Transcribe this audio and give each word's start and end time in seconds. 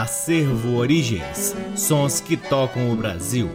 Acervo 0.00 0.76
Origens 0.76 1.54
Sons 1.76 2.20
que 2.20 2.34
tocam 2.34 2.90
o 2.90 2.96
Brasil. 2.96 3.50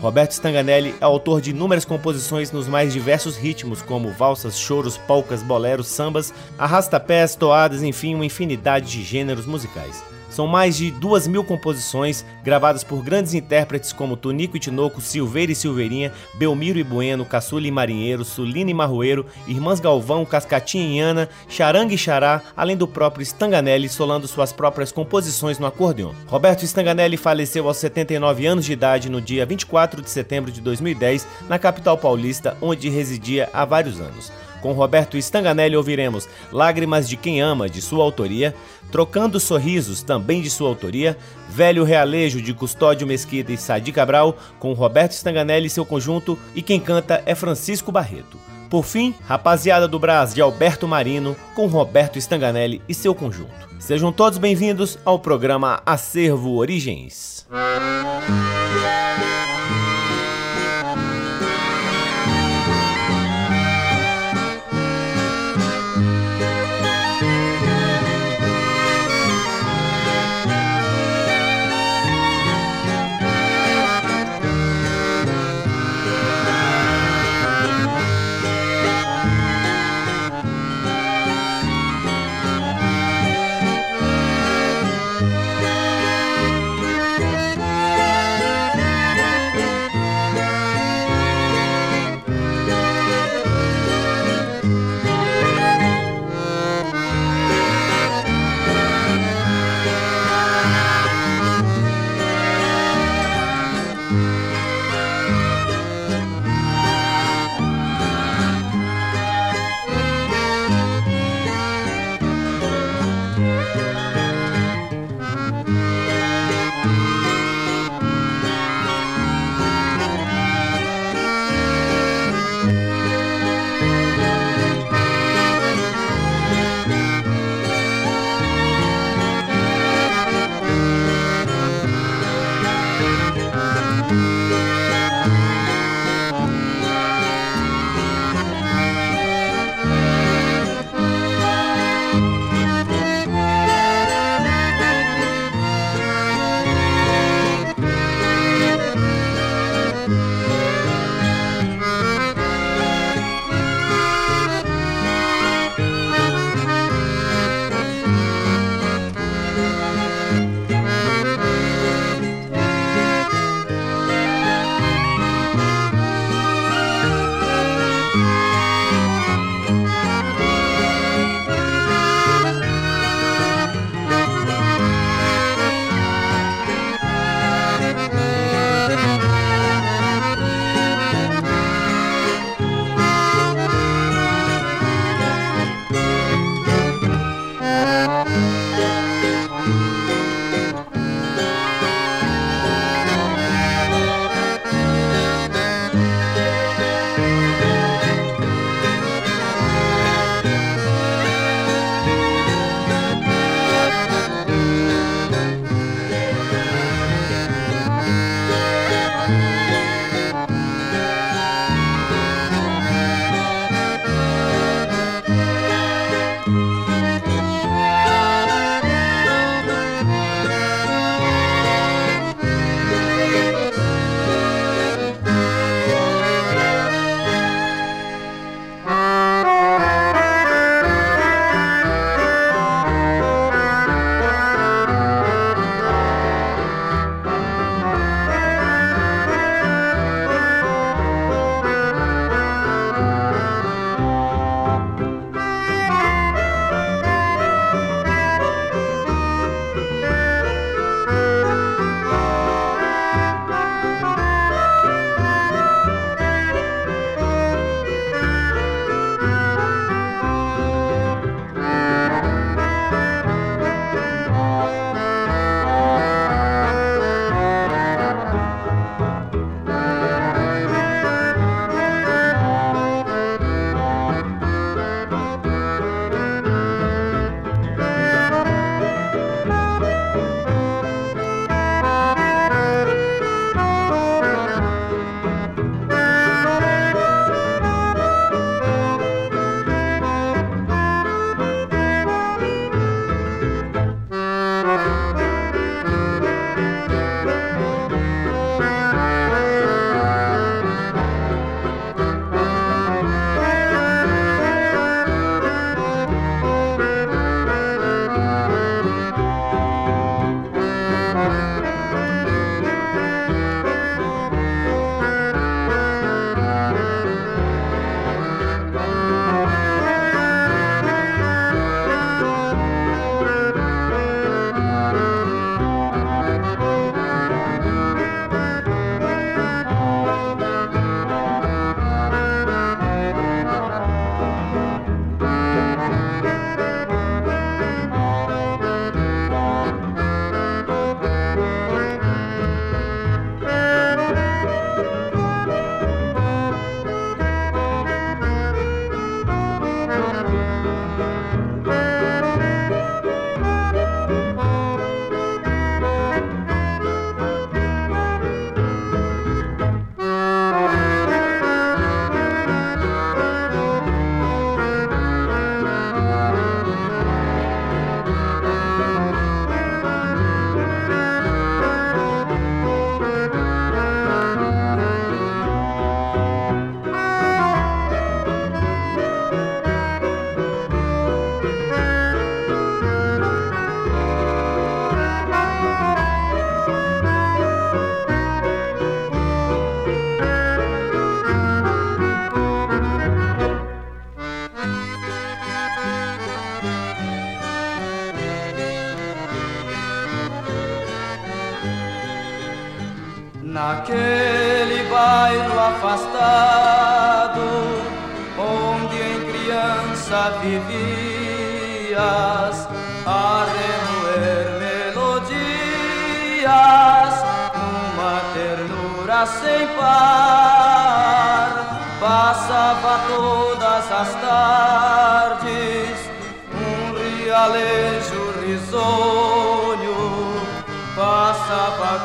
Roberto 0.00 0.32
Stanganelli 0.32 0.94
é 1.00 1.04
autor 1.04 1.40
de 1.40 1.50
inúmeras 1.50 1.84
composições 1.84 2.50
nos 2.50 2.66
mais 2.66 2.92
diversos 2.92 3.36
ritmos, 3.36 3.80
como 3.80 4.10
valsas, 4.10 4.58
choros, 4.58 4.98
polcas, 4.98 5.42
boleros, 5.42 5.86
sambas, 5.86 6.34
arrastapés, 6.58 7.36
toadas, 7.36 7.82
enfim, 7.82 8.14
uma 8.14 8.26
infinidade 8.26 8.90
de 8.90 9.02
gêneros 9.04 9.46
musicais. 9.46 10.02
São 10.34 10.48
mais 10.48 10.76
de 10.76 10.90
duas 10.90 11.28
mil 11.28 11.44
composições 11.44 12.24
gravadas 12.42 12.82
por 12.82 13.04
grandes 13.04 13.34
intérpretes 13.34 13.92
como 13.92 14.16
Tonico 14.16 14.56
e 14.56 14.60
Tinoco, 14.60 15.00
Silveira 15.00 15.52
e 15.52 15.54
Silveirinha, 15.54 16.10
Belmiro 16.34 16.76
e 16.76 16.82
Bueno, 16.82 17.24
Caçula 17.24 17.68
e 17.68 17.70
Marinheiro, 17.70 18.24
Sulina 18.24 18.68
e 18.68 18.74
Marroeiro, 18.74 19.26
Irmãs 19.46 19.78
Galvão, 19.78 20.24
Cascatinha 20.24 20.88
e 20.88 20.98
Ana, 20.98 21.28
Charanga 21.48 21.94
e 21.94 21.98
Xará, 21.98 22.42
além 22.56 22.76
do 22.76 22.88
próprio 22.88 23.22
Stanganelli 23.22 23.88
solando 23.88 24.26
suas 24.26 24.52
próprias 24.52 24.90
composições 24.90 25.60
no 25.60 25.66
acordeon. 25.66 26.12
Roberto 26.26 26.64
Stanganelli 26.64 27.16
faleceu 27.16 27.68
aos 27.68 27.76
79 27.76 28.44
anos 28.44 28.64
de 28.64 28.72
idade 28.72 29.08
no 29.08 29.20
dia 29.20 29.46
24 29.46 30.02
de 30.02 30.10
setembro 30.10 30.50
de 30.50 30.60
2010, 30.60 31.28
na 31.48 31.60
capital 31.60 31.96
paulista, 31.96 32.56
onde 32.60 32.88
residia 32.88 33.48
há 33.52 33.64
vários 33.64 34.00
anos. 34.00 34.32
Com 34.64 34.72
Roberto 34.72 35.18
Stanganelli 35.18 35.76
ouviremos 35.76 36.26
Lágrimas 36.50 37.06
de 37.06 37.18
Quem 37.18 37.38
Ama, 37.38 37.68
de 37.68 37.82
sua 37.82 38.02
autoria, 38.02 38.54
Trocando 38.90 39.38
Sorrisos, 39.38 40.02
também 40.02 40.40
de 40.40 40.48
sua 40.48 40.70
autoria, 40.70 41.18
Velho 41.50 41.84
Realejo, 41.84 42.40
de 42.40 42.54
Custódio 42.54 43.06
Mesquita 43.06 43.52
e 43.52 43.58
Sadi 43.58 43.92
Cabral, 43.92 44.38
com 44.58 44.72
Roberto 44.72 45.12
Stanganelli 45.12 45.66
e 45.66 45.70
seu 45.70 45.84
conjunto, 45.84 46.38
e 46.54 46.62
quem 46.62 46.80
canta 46.80 47.22
é 47.26 47.34
Francisco 47.34 47.92
Barreto. 47.92 48.38
Por 48.70 48.86
fim, 48.86 49.14
Rapaziada 49.26 49.86
do 49.86 49.98
Brás, 49.98 50.32
de 50.32 50.40
Alberto 50.40 50.88
Marino, 50.88 51.36
com 51.54 51.66
Roberto 51.66 52.18
Stanganelli 52.18 52.80
e 52.88 52.94
seu 52.94 53.14
conjunto. 53.14 53.68
Sejam 53.78 54.10
todos 54.10 54.38
bem-vindos 54.38 54.98
ao 55.04 55.18
programa 55.18 55.82
Acervo 55.84 56.56
Origens. 56.56 57.46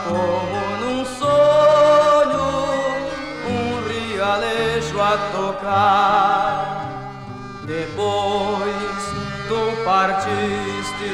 Como 0.07 0.59
a 5.01 5.17
tocar. 5.31 6.85
Depois 7.65 9.03
tu 9.47 9.83
partiste, 9.83 11.11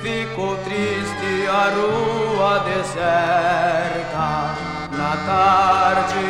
ficou 0.00 0.56
triste 0.58 1.48
a 1.48 1.70
rua 1.74 2.58
deserta. 2.60 4.28
Na 4.90 5.16
tarde 5.26 6.26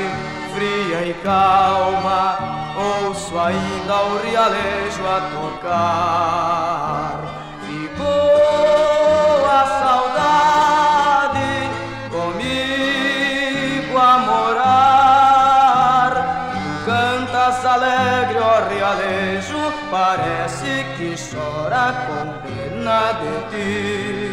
fria 0.55 1.01
e 1.09 1.15
calma, 1.23 2.39
ouço 2.77 3.39
ainda 3.39 4.03
o 4.05 4.19
rialejo 4.19 5.07
a 5.07 5.21
tocar. 5.35 6.84
Parece 19.95 20.85
que 20.97 21.15
chora 21.15 21.87
com 22.09 22.27
pena 22.43 23.13
de 23.21 23.35
ti. 23.51 24.24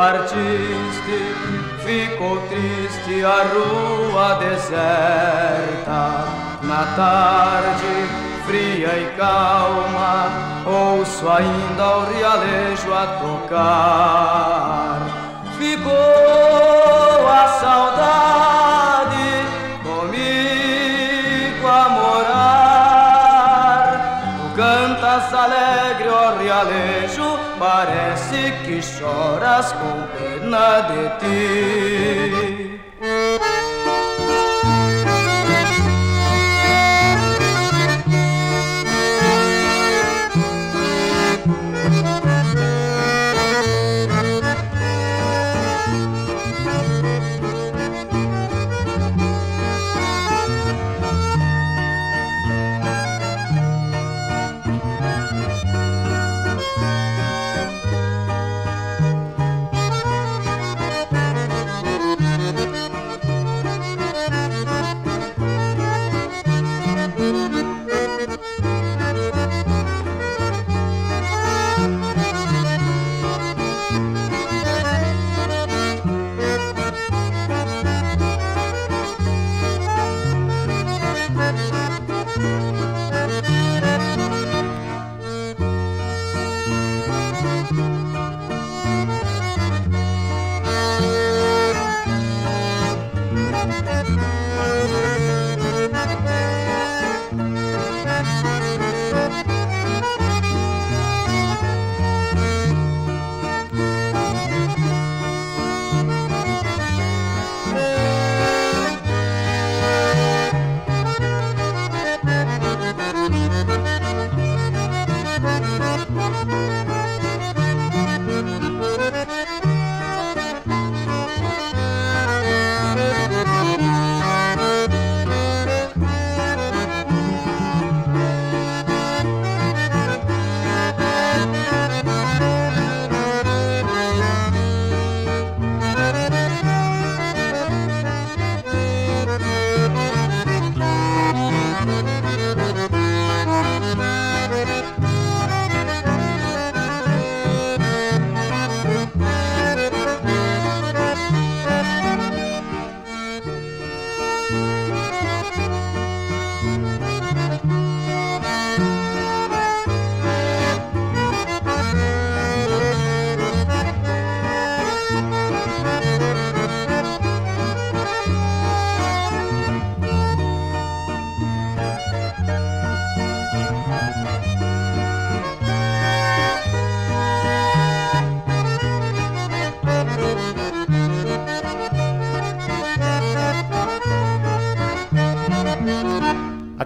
Partiste, 0.00 1.18
ficou 1.84 2.40
triste 2.48 3.22
a 3.22 3.42
rua 3.52 4.28
deserta. 4.36 6.02
Na 6.62 6.82
tarde 6.96 7.92
fria 8.46 8.92
e 8.96 9.12
calma, 9.18 10.14
ouço 10.64 11.28
ainda 11.28 11.98
o 11.98 12.06
rialejo 12.06 12.94
a 12.94 13.06
tocar. 13.24 15.00
Ficou 15.58 17.28
a 17.28 17.46
saudade 17.60 19.30
comigo 19.82 21.66
a 21.68 21.88
morar. 21.90 23.50
Tu 24.38 24.46
cantas 24.56 25.34
alegre, 25.34 26.08
ó 26.08 26.38
rialejo 26.38 26.99
parece 27.70 28.52
que 28.64 28.82
choras 28.82 29.72
com 29.74 29.98
pena 30.16 30.80
de 30.90 31.02
ti. 31.20 32.39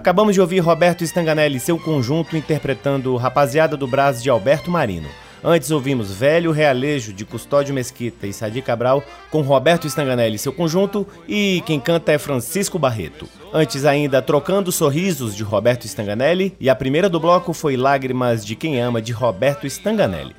Acabamos 0.05 0.35
de 0.35 0.39
ouvir 0.39 0.59
Roberto 0.59 1.03
Stanganelli 1.03 1.57
e 1.57 1.59
seu 1.59 1.79
conjunto 1.79 2.37
interpretando 2.37 3.15
Rapaziada 3.15 3.75
do 3.75 3.87
Brás 3.87 4.21
de 4.21 4.29
Alberto 4.29 4.69
Marino. 4.69 5.09
Antes 5.43 5.71
ouvimos 5.71 6.11
Velho 6.11 6.51
Realejo 6.51 7.11
de 7.11 7.25
Custódio 7.25 7.73
Mesquita 7.73 8.27
e 8.27 8.31
Sadi 8.31 8.61
Cabral 8.61 9.03
com 9.31 9.41
Roberto 9.41 9.87
Stanganelli 9.87 10.35
e 10.35 10.37
seu 10.37 10.53
conjunto 10.53 11.07
e 11.27 11.63
quem 11.65 11.79
canta 11.79 12.11
é 12.11 12.19
Francisco 12.19 12.77
Barreto. 12.77 13.27
Antes 13.51 13.83
ainda 13.83 14.21
Trocando 14.21 14.71
Sorrisos 14.71 15.35
de 15.35 15.41
Roberto 15.41 15.85
Stanganelli 15.85 16.55
e 16.59 16.69
a 16.69 16.75
primeira 16.75 17.09
do 17.09 17.19
bloco 17.19 17.51
foi 17.51 17.75
Lágrimas 17.75 18.45
de 18.45 18.55
Quem 18.55 18.79
Ama 18.79 19.01
de 19.01 19.11
Roberto 19.11 19.65
Stanganelli. 19.65 20.35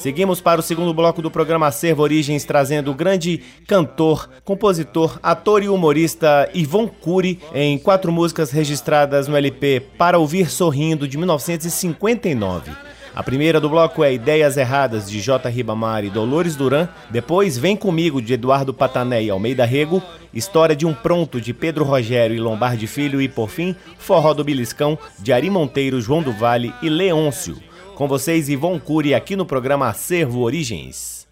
Seguimos 0.00 0.40
para 0.40 0.60
o 0.60 0.62
segundo 0.62 0.94
bloco 0.94 1.20
do 1.20 1.30
programa 1.30 1.66
Acervo 1.66 2.02
Origens, 2.02 2.42
trazendo 2.42 2.90
o 2.90 2.94
grande 2.94 3.42
cantor, 3.68 4.30
compositor, 4.42 5.20
ator 5.22 5.62
e 5.62 5.68
humorista 5.68 6.48
Ivon 6.54 6.88
Cury 6.88 7.38
em 7.52 7.76
quatro 7.78 8.10
músicas 8.10 8.50
registradas 8.50 9.28
no 9.28 9.36
LP 9.36 9.82
Para 9.98 10.18
Ouvir 10.18 10.50
Sorrindo 10.50 11.06
de 11.06 11.18
1959. 11.18 12.72
A 13.14 13.22
primeira 13.22 13.60
do 13.60 13.68
bloco 13.68 14.02
é 14.02 14.14
Ideias 14.14 14.56
Erradas, 14.56 15.10
de 15.10 15.20
J. 15.20 15.46
Ribamar 15.50 16.02
e 16.02 16.08
Dolores 16.08 16.56
Duran. 16.56 16.88
Depois, 17.10 17.58
Vem 17.58 17.76
Comigo, 17.76 18.22
de 18.22 18.32
Eduardo 18.32 18.72
Patané 18.72 19.22
e 19.22 19.28
Almeida 19.28 19.66
Rego. 19.66 20.02
História 20.32 20.74
de 20.74 20.86
um 20.86 20.94
Pronto, 20.94 21.38
de 21.38 21.52
Pedro 21.52 21.84
Rogério 21.84 22.34
e 22.34 22.40
Lombardi 22.40 22.86
Filho. 22.86 23.20
E, 23.20 23.28
por 23.28 23.50
fim, 23.50 23.76
Forró 23.98 24.32
do 24.32 24.44
Biliscão, 24.44 24.98
de 25.18 25.30
Ari 25.30 25.50
Monteiro, 25.50 26.00
João 26.00 26.22
do 26.22 26.32
Vale 26.32 26.72
e 26.80 26.88
Leôncio. 26.88 27.69
Com 28.00 28.08
vocês, 28.08 28.48
Ivon 28.48 28.80
Cury, 28.80 29.12
aqui 29.12 29.36
no 29.36 29.44
programa 29.44 29.86
Acervo 29.86 30.40
Origens. 30.40 31.28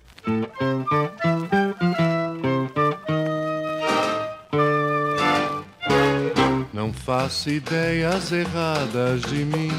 Não 6.71 6.93
faço 6.93 7.49
ideias 7.49 8.31
erradas 8.33 9.23
de 9.23 9.47
mim, 9.47 9.71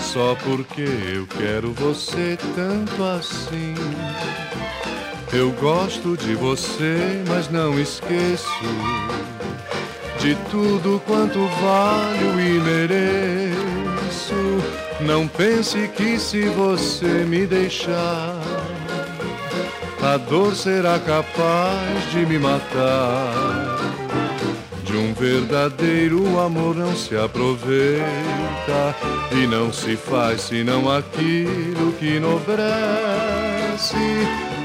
só 0.00 0.34
porque 0.42 0.82
eu 1.14 1.24
quero 1.28 1.72
você 1.72 2.36
tanto 2.56 3.04
assim. 3.04 3.76
Eu 5.32 5.52
gosto 5.52 6.16
de 6.16 6.34
você, 6.34 7.22
mas 7.28 7.48
não 7.48 7.78
esqueço 7.78 8.50
de 10.18 10.34
tudo 10.50 11.00
quanto 11.06 11.46
valho 11.46 12.40
e 12.40 12.58
mereço 12.58 14.34
não 15.00 15.28
pense 15.28 15.88
que 15.88 16.18
se 16.18 16.48
você 16.48 17.24
me 17.24 17.46
deixar, 17.46 18.34
a 20.02 20.16
dor 20.16 20.54
será 20.54 20.98
capaz 20.98 22.10
de 22.10 22.26
me 22.26 22.38
matar. 22.38 23.78
De 24.84 24.96
um 24.96 25.12
verdadeiro 25.12 26.40
amor 26.40 26.74
não 26.74 26.96
se 26.96 27.14
aproveita 27.16 28.04
e 29.32 29.46
não 29.46 29.72
se 29.72 29.96
faz 29.96 30.40
senão 30.42 30.90
aquilo 30.90 31.92
que 31.98 32.16
enobrece. 32.16 32.58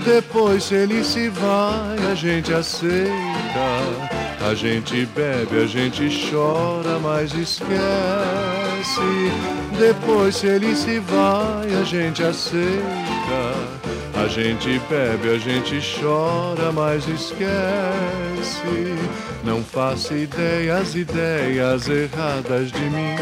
Depois, 0.06 0.64
se 0.64 0.76
ele 0.76 1.04
se 1.04 1.30
vai, 1.30 2.12
a 2.12 2.16
gente 2.16 2.54
aceita. 2.54 3.12
A 4.50 4.54
gente 4.54 5.06
bebe, 5.08 5.62
a 5.62 5.66
gente 5.66 6.30
chora, 6.30 7.00
mas 7.00 7.34
esquece. 7.34 8.63
Depois, 9.78 10.36
se 10.36 10.48
ele 10.48 10.76
se 10.76 11.00
vai, 11.00 11.74
a 11.80 11.84
gente 11.84 12.24
aceita. 12.24 13.84
A 14.16 14.28
gente 14.28 14.80
bebe, 14.90 15.30
a 15.30 15.38
gente 15.40 15.82
chora, 16.00 16.72
mas 16.72 17.08
esquece. 17.08 18.96
Não 19.44 19.64
faça 19.64 20.14
ideias, 20.14 20.96
ideias 20.96 21.90
erradas 21.90 22.72
de 22.72 22.82
mim. 22.82 23.16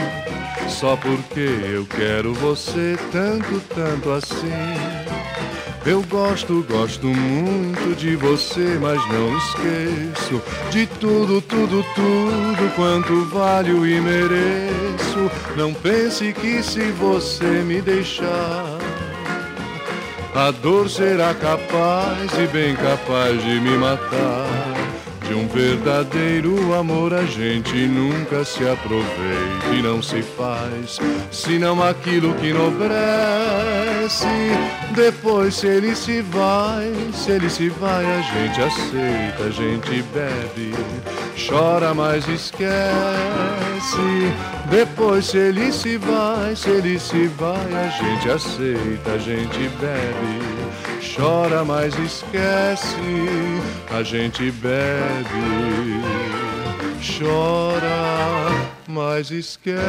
Só 0.67 0.95
porque 0.97 1.49
eu 1.73 1.85
quero 1.85 2.33
você 2.33 2.97
tanto, 3.11 3.61
tanto 3.73 4.11
assim. 4.11 5.00
Eu 5.83 6.03
gosto, 6.03 6.63
gosto 6.69 7.07
muito 7.07 7.95
de 7.95 8.15
você, 8.15 8.77
mas 8.79 8.97
não 9.07 9.35
esqueço 9.37 10.41
de 10.69 10.85
tudo, 10.85 11.41
tudo, 11.41 11.83
tudo 11.95 12.75
quanto 12.75 13.25
valho 13.25 13.85
e 13.85 13.99
mereço. 13.99 15.31
Não 15.57 15.73
pense 15.73 16.33
que 16.33 16.61
se 16.61 16.91
você 16.91 17.63
me 17.63 17.81
deixar, 17.81 18.77
a 20.35 20.51
dor 20.51 20.87
será 20.87 21.33
capaz 21.33 22.31
e 22.37 22.47
bem 22.47 22.75
capaz 22.75 23.43
de 23.43 23.59
me 23.59 23.75
matar. 23.77 24.70
De 25.31 25.37
um 25.37 25.47
verdadeiro 25.47 26.73
amor 26.73 27.13
a 27.13 27.23
gente 27.23 27.87
nunca 27.87 28.43
se 28.43 28.67
aproveita 28.67 29.67
e 29.73 29.81
não 29.81 30.01
se 30.01 30.21
faz, 30.21 30.99
senão 31.31 31.81
aquilo 31.81 32.33
que 32.33 32.47
enobrece. 32.47 34.25
Depois, 34.93 35.55
se 35.55 35.67
ele 35.67 35.95
se 35.95 36.21
vai, 36.21 36.93
se 37.13 37.31
ele 37.31 37.49
se 37.49 37.69
vai, 37.69 38.03
a 38.05 38.21
gente 38.21 38.61
aceita, 38.61 39.43
a 39.45 39.49
gente 39.49 40.03
bebe, 40.13 40.75
chora, 41.47 41.93
mas 41.93 42.27
esquece. 42.27 42.73
Depois, 44.69 45.27
se 45.27 45.37
ele 45.37 45.71
se 45.71 45.95
vai, 45.95 46.57
se 46.57 46.69
ele 46.69 46.99
se 46.99 47.27
vai, 47.27 47.73
a 47.73 47.87
gente 47.87 48.29
aceita, 48.29 49.11
a 49.11 49.17
gente 49.17 49.69
bebe 49.79 50.90
chora, 51.15 51.63
mas 51.63 51.93
esquece. 51.97 52.95
A 53.89 54.03
gente 54.03 54.51
bebe, 54.51 56.01
chora, 57.01 58.47
mas 58.87 59.31
esquece. 59.31 59.81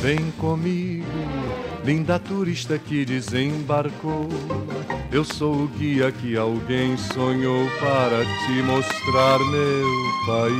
Vem 0.00 0.30
comigo 0.38 1.07
Linda 1.88 2.18
turista 2.18 2.78
que 2.78 3.02
desembarcou, 3.02 4.28
eu 5.10 5.24
sou 5.24 5.54
o 5.54 5.68
guia 5.68 6.12
que 6.12 6.36
alguém 6.36 6.98
sonhou 6.98 7.66
para 7.80 8.26
te 8.26 8.62
mostrar 8.62 9.38
meu 9.38 9.86
país. 10.26 10.52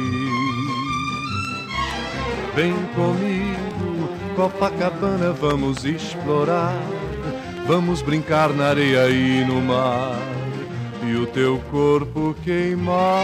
Vem 2.54 2.72
comigo, 2.94 4.08
Copacabana, 4.34 5.30
vamos 5.32 5.84
explorar, 5.84 6.80
vamos 7.66 8.00
brincar 8.00 8.48
na 8.54 8.68
areia 8.68 9.10
e 9.10 9.44
no 9.44 9.60
mar, 9.60 10.18
e 11.06 11.14
o 11.14 11.26
teu 11.26 11.58
corpo 11.70 12.34
queimar. 12.42 13.20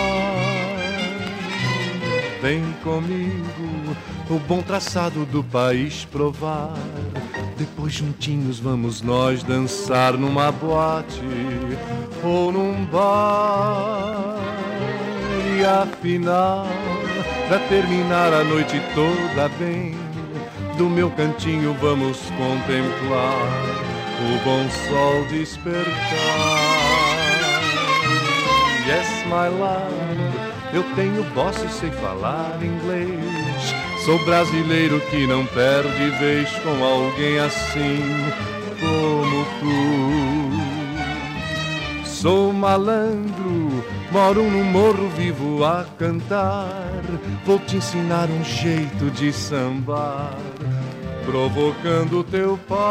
Vem 2.42 2.62
comigo, 2.82 3.96
o 4.28 4.38
bom 4.40 4.60
traçado 4.60 5.24
do 5.24 5.42
país 5.42 6.04
provar 6.04 6.74
depois 7.56 7.92
juntinhos 7.92 8.58
vamos 8.58 9.00
nós 9.00 9.42
dançar 9.42 10.14
numa 10.14 10.50
boate 10.50 11.20
ou 12.22 12.50
num 12.52 12.84
bar. 12.86 14.36
E 15.56 15.64
afinal, 15.64 16.66
pra 17.48 17.58
terminar 17.60 18.32
a 18.32 18.44
noite 18.44 18.80
toda 18.94 19.48
bem, 19.58 19.94
do 20.76 20.88
meu 20.90 21.10
cantinho 21.10 21.74
vamos 21.80 22.18
contemplar 22.30 23.74
o 24.20 24.44
bom 24.44 24.68
sol 24.88 25.24
despertar. 25.28 25.84
Yes, 28.86 29.08
my 29.26 29.48
love, 29.58 30.74
eu 30.74 30.82
tenho 30.94 31.22
boss 31.34 31.56
e 31.62 31.68
sei 31.68 31.90
falar 31.90 32.58
inglês. 32.62 33.43
Sou 34.04 34.22
brasileiro 34.22 35.00
que 35.08 35.26
não 35.26 35.46
perde 35.46 36.10
vez 36.18 36.50
com 36.58 36.84
alguém 36.84 37.38
assim 37.38 38.02
como 38.78 39.46
tu. 39.60 40.04
Sou 42.06 42.52
malandro, 42.52 43.82
moro 44.12 44.42
num 44.42 44.64
morro 44.64 45.08
vivo 45.16 45.64
a 45.64 45.86
cantar. 45.98 47.00
Vou 47.46 47.58
te 47.58 47.76
ensinar 47.76 48.28
um 48.28 48.44
jeito 48.44 49.10
de 49.10 49.32
sambar, 49.32 50.36
provocando 51.24 52.22
teu 52.24 52.58
par. 52.68 52.84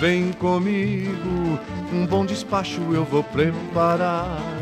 Vem 0.00 0.32
comigo, 0.32 1.60
um 1.92 2.06
bom 2.06 2.24
despacho 2.24 2.80
eu 2.94 3.04
vou 3.04 3.22
preparar 3.22 4.59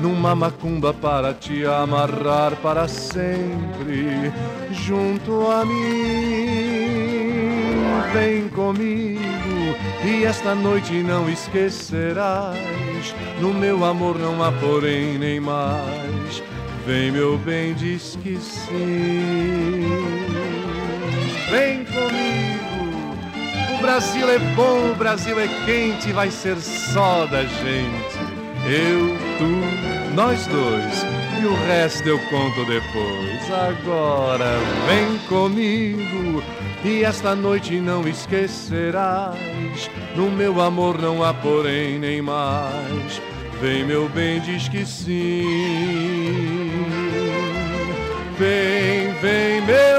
numa 0.00 0.34
macumba 0.34 0.94
para 0.94 1.34
te 1.34 1.64
amarrar 1.64 2.56
para 2.56 2.86
sempre 2.88 4.32
junto 4.72 5.50
a 5.50 5.64
mim. 5.64 6.98
Vem 8.12 8.48
comigo, 8.48 9.76
e 10.04 10.24
esta 10.24 10.54
noite 10.54 11.02
não 11.02 11.28
esquecerás. 11.28 12.56
No 13.40 13.52
meu 13.52 13.84
amor 13.84 14.18
não 14.18 14.42
há 14.42 14.50
porém 14.52 15.18
nem 15.18 15.38
mais. 15.40 16.42
Vem, 16.86 17.12
meu 17.12 17.36
bem, 17.36 17.74
diz 17.74 18.18
que 18.22 18.38
sim. 18.38 19.84
Vem 21.50 21.84
comigo. 21.84 22.48
O 23.74 23.82
Brasil 23.82 24.28
é 24.28 24.38
bom, 24.56 24.90
o 24.90 24.94
Brasil 24.94 25.38
é 25.38 25.48
quente, 25.66 26.12
vai 26.12 26.30
ser 26.30 26.56
só 26.56 27.26
da 27.26 27.44
gente. 27.44 28.17
Eu, 28.70 29.16
tu, 29.38 30.14
nós 30.14 30.46
dois. 30.46 31.02
E 31.40 31.46
o 31.46 31.54
resto 31.66 32.06
eu 32.06 32.18
conto 32.28 32.66
depois. 32.66 33.50
Agora 33.50 34.58
vem 34.86 35.18
comigo 35.26 36.42
e 36.84 37.02
esta 37.02 37.34
noite 37.34 37.80
não 37.80 38.06
esquecerás. 38.06 39.38
No 40.14 40.30
meu 40.30 40.60
amor 40.60 41.00
não 41.00 41.24
há 41.24 41.32
porém 41.32 41.98
nem 41.98 42.20
mais. 42.20 43.22
Vem, 43.58 43.84
meu 43.84 44.06
bem, 44.10 44.38
diz 44.40 44.68
que 44.68 44.84
sim. 44.84 45.46
Vem, 48.38 49.12
vem, 49.22 49.62
meu 49.62 49.97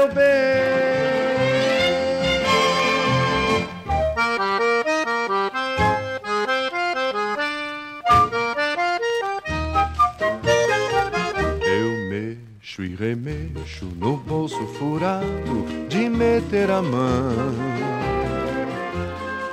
remexo 13.60 13.86
no 13.96 14.16
bolso 14.16 14.66
furado 14.78 15.66
de 15.88 16.08
meter 16.08 16.70
a 16.70 16.82
mão. 16.82 17.54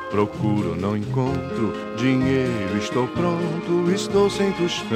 Procuro, 0.10 0.76
não 0.76 0.96
encontro 0.96 1.74
dinheiro, 1.98 2.78
estou 2.78 3.08
pronto, 3.08 3.92
estou 3.94 4.30
sem 4.30 4.52
tostão. 4.54 4.88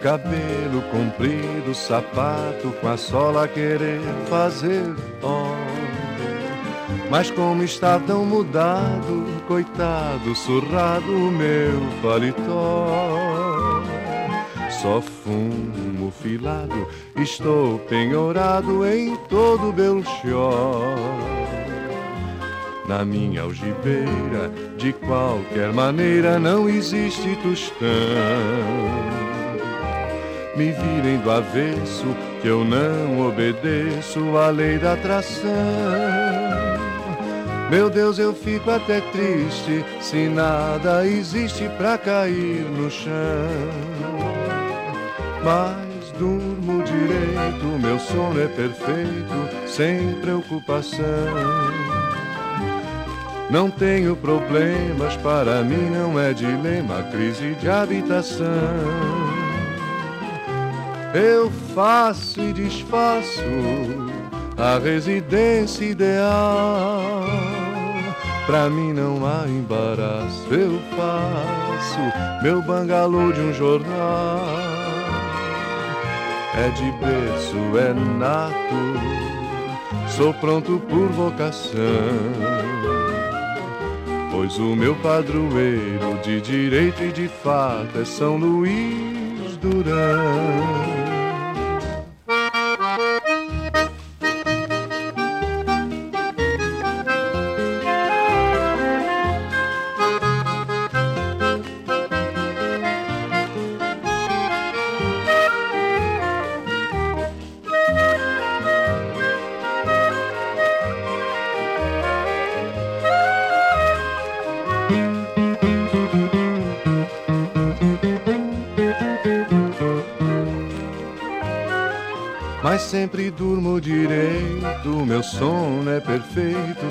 Cabelo 0.00 0.82
comprido, 0.92 1.74
sapato 1.74 2.72
com 2.80 2.88
a 2.88 2.96
sola 2.96 3.48
querer 3.48 4.00
fazer 4.28 4.94
ó. 5.22 5.46
Mas 7.10 7.30
como 7.30 7.62
está 7.62 7.98
tão 8.00 8.24
mudado, 8.24 9.26
coitado, 9.46 10.34
surrado 10.34 11.10
o 11.10 11.30
meu 11.30 11.80
paletó. 12.02 13.82
Só 14.70 15.00
fumo 15.00 15.75
estou 17.16 17.78
penhorado 17.80 18.86
em 18.86 19.16
todo 19.28 19.72
Belchior. 19.72 20.96
Na 22.88 23.04
minha 23.04 23.42
algibeira, 23.42 24.50
de 24.76 24.92
qualquer 24.92 25.72
maneira, 25.72 26.38
não 26.38 26.68
existe 26.68 27.36
tostão. 27.42 27.88
Me 30.56 30.72
virem 30.72 31.18
do 31.18 31.30
avesso, 31.30 32.06
que 32.40 32.48
eu 32.48 32.64
não 32.64 33.28
obedeço 33.28 34.36
à 34.36 34.48
lei 34.48 34.78
da 34.78 34.94
atração. 34.94 35.50
Meu 37.70 37.90
Deus, 37.90 38.18
eu 38.18 38.32
fico 38.32 38.70
até 38.70 39.00
triste 39.00 39.84
se 40.00 40.28
nada 40.28 41.04
existe 41.04 41.68
pra 41.76 41.98
cair 41.98 42.64
no 42.78 42.88
chão 42.88 43.96
mas 45.46 45.85
durmo 46.18 46.82
direito, 46.82 47.66
meu 47.80 47.98
sono 47.98 48.40
é 48.40 48.46
perfeito, 48.46 49.66
sem 49.66 50.14
preocupação. 50.20 51.04
Não 53.50 53.70
tenho 53.70 54.16
problemas, 54.16 55.16
para 55.16 55.62
mim 55.62 55.90
não 55.90 56.18
é 56.18 56.32
dilema, 56.32 57.02
crise 57.04 57.54
de 57.54 57.68
habitação. 57.68 58.46
Eu 61.14 61.50
faço 61.74 62.40
e 62.40 62.52
desfaço 62.52 63.40
a 64.56 64.78
residência 64.78 65.84
ideal. 65.84 67.22
Pra 68.46 68.68
mim 68.68 68.92
não 68.92 69.24
há 69.26 69.48
embaraço, 69.48 70.46
eu 70.52 70.80
faço 70.96 72.42
meu 72.42 72.62
bangalô 72.62 73.32
de 73.32 73.40
um 73.40 73.54
jornal 73.54 74.65
é 76.56 76.70
de 76.70 76.90
berço, 76.92 77.78
é 77.78 77.92
nato, 78.18 78.50
sou 80.08 80.32
pronto 80.34 80.80
por 80.88 81.08
vocação. 81.08 81.76
Pois 84.30 84.58
o 84.58 84.74
meu 84.74 84.94
padroeiro 84.96 86.18
de 86.22 86.40
direito 86.40 87.02
e 87.02 87.12
de 87.12 87.28
fato 87.28 87.98
é 87.98 88.04
São 88.04 88.36
Luís 88.36 89.56
Durão. 89.58 91.05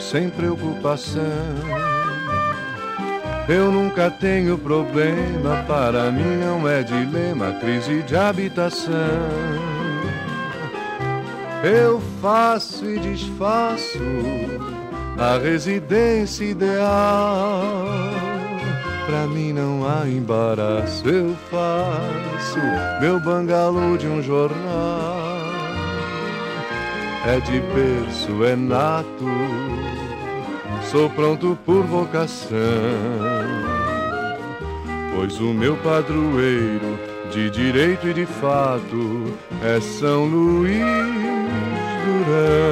Sem 0.10 0.30
preocupação. 0.30 1.24
Eu 3.48 3.72
nunca 3.72 4.10
tenho 4.10 4.58
problema, 4.58 5.64
para 5.68 6.12
mim 6.12 6.38
não 6.38 6.68
é 6.68 6.84
dilema, 6.84 7.52
crise 7.54 8.02
de 8.04 8.16
habitação. 8.16 8.94
Eu 11.64 12.02
faço 12.22 12.86
e 12.86 13.00
desfaço 13.00 14.00
a 15.18 15.38
residência 15.38 16.44
ideal. 16.44 17.64
Pra 19.06 19.28
mim 19.28 19.54
não 19.54 19.88
há 19.88 20.08
embaraço, 20.08 21.08
eu 21.08 21.36
faço 21.52 22.60
meu 23.00 23.20
bangalô 23.20 23.98
de 23.98 24.08
um 24.08 24.22
jornal 24.22 25.36
é 27.28 27.40
de 27.40 27.60
berço, 27.60 28.44
é 28.44 28.56
nato, 28.56 29.26
sou 30.96 31.10
pronto 31.10 31.58
por 31.66 31.84
vocação. 31.84 32.58
Pois 35.14 35.38
o 35.42 35.54
meu 35.54 35.76
padroeiro, 35.76 36.98
de 37.30 37.50
direito 37.50 38.08
e 38.08 38.14
de 38.14 38.26
fato, 38.26 39.26
é 39.62 39.82
São 39.82 40.24
Luís 40.24 40.80
Durão. 42.06 42.65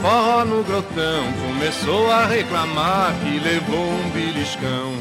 Forró 0.00 0.44
no 0.44 0.62
grotão 0.62 1.24
Começou 1.46 2.10
a 2.10 2.26
reclamar 2.26 3.14
que 3.20 3.38
levou 3.40 3.88
um 3.88 4.10
beliscão 4.10 4.94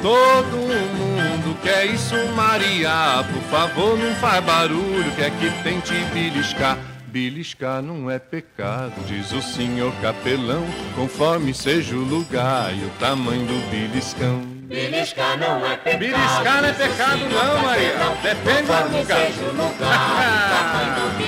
Todo 0.00 0.56
mundo 0.56 1.56
quer 1.62 1.86
isso, 1.86 2.14
Maria 2.36 3.24
Por 3.32 3.42
favor, 3.50 3.98
não 3.98 4.14
faz 4.16 4.44
barulho 4.44 5.10
Que 5.16 5.22
é 5.22 5.30
que 5.30 5.62
tem 5.62 5.80
te 5.80 5.94
beliscar 6.12 6.78
Beliscar 7.12 7.82
não 7.82 8.10
é 8.10 8.18
pecado, 8.18 8.94
diz 9.06 9.32
o 9.32 9.42
senhor 9.42 9.92
capelão, 10.00 10.64
conforme 10.94 11.52
seja 11.52 11.94
o 11.94 11.98
lugar 11.98 12.74
e 12.74 12.82
o 12.86 12.88
tamanho 12.98 13.44
do 13.44 13.70
beliscão. 13.70 14.40
Beliscar 14.62 15.36
não 15.36 15.58
é 15.66 15.76
pecado. 15.76 15.98
Beliscar 15.98 16.62
não 16.62 16.68
é 16.70 16.72
pecado, 16.72 17.20
não, 17.28 17.62
Maria. 17.62 17.92
Depende 18.22 18.62
do 18.62 18.96
lugar. 18.96 19.26
Seja 19.26 19.44
o 19.44 19.52
lugar 19.52 20.16
e 20.16 20.38
o 20.38 20.48
tamanho 20.48 20.94
do. 20.94 21.18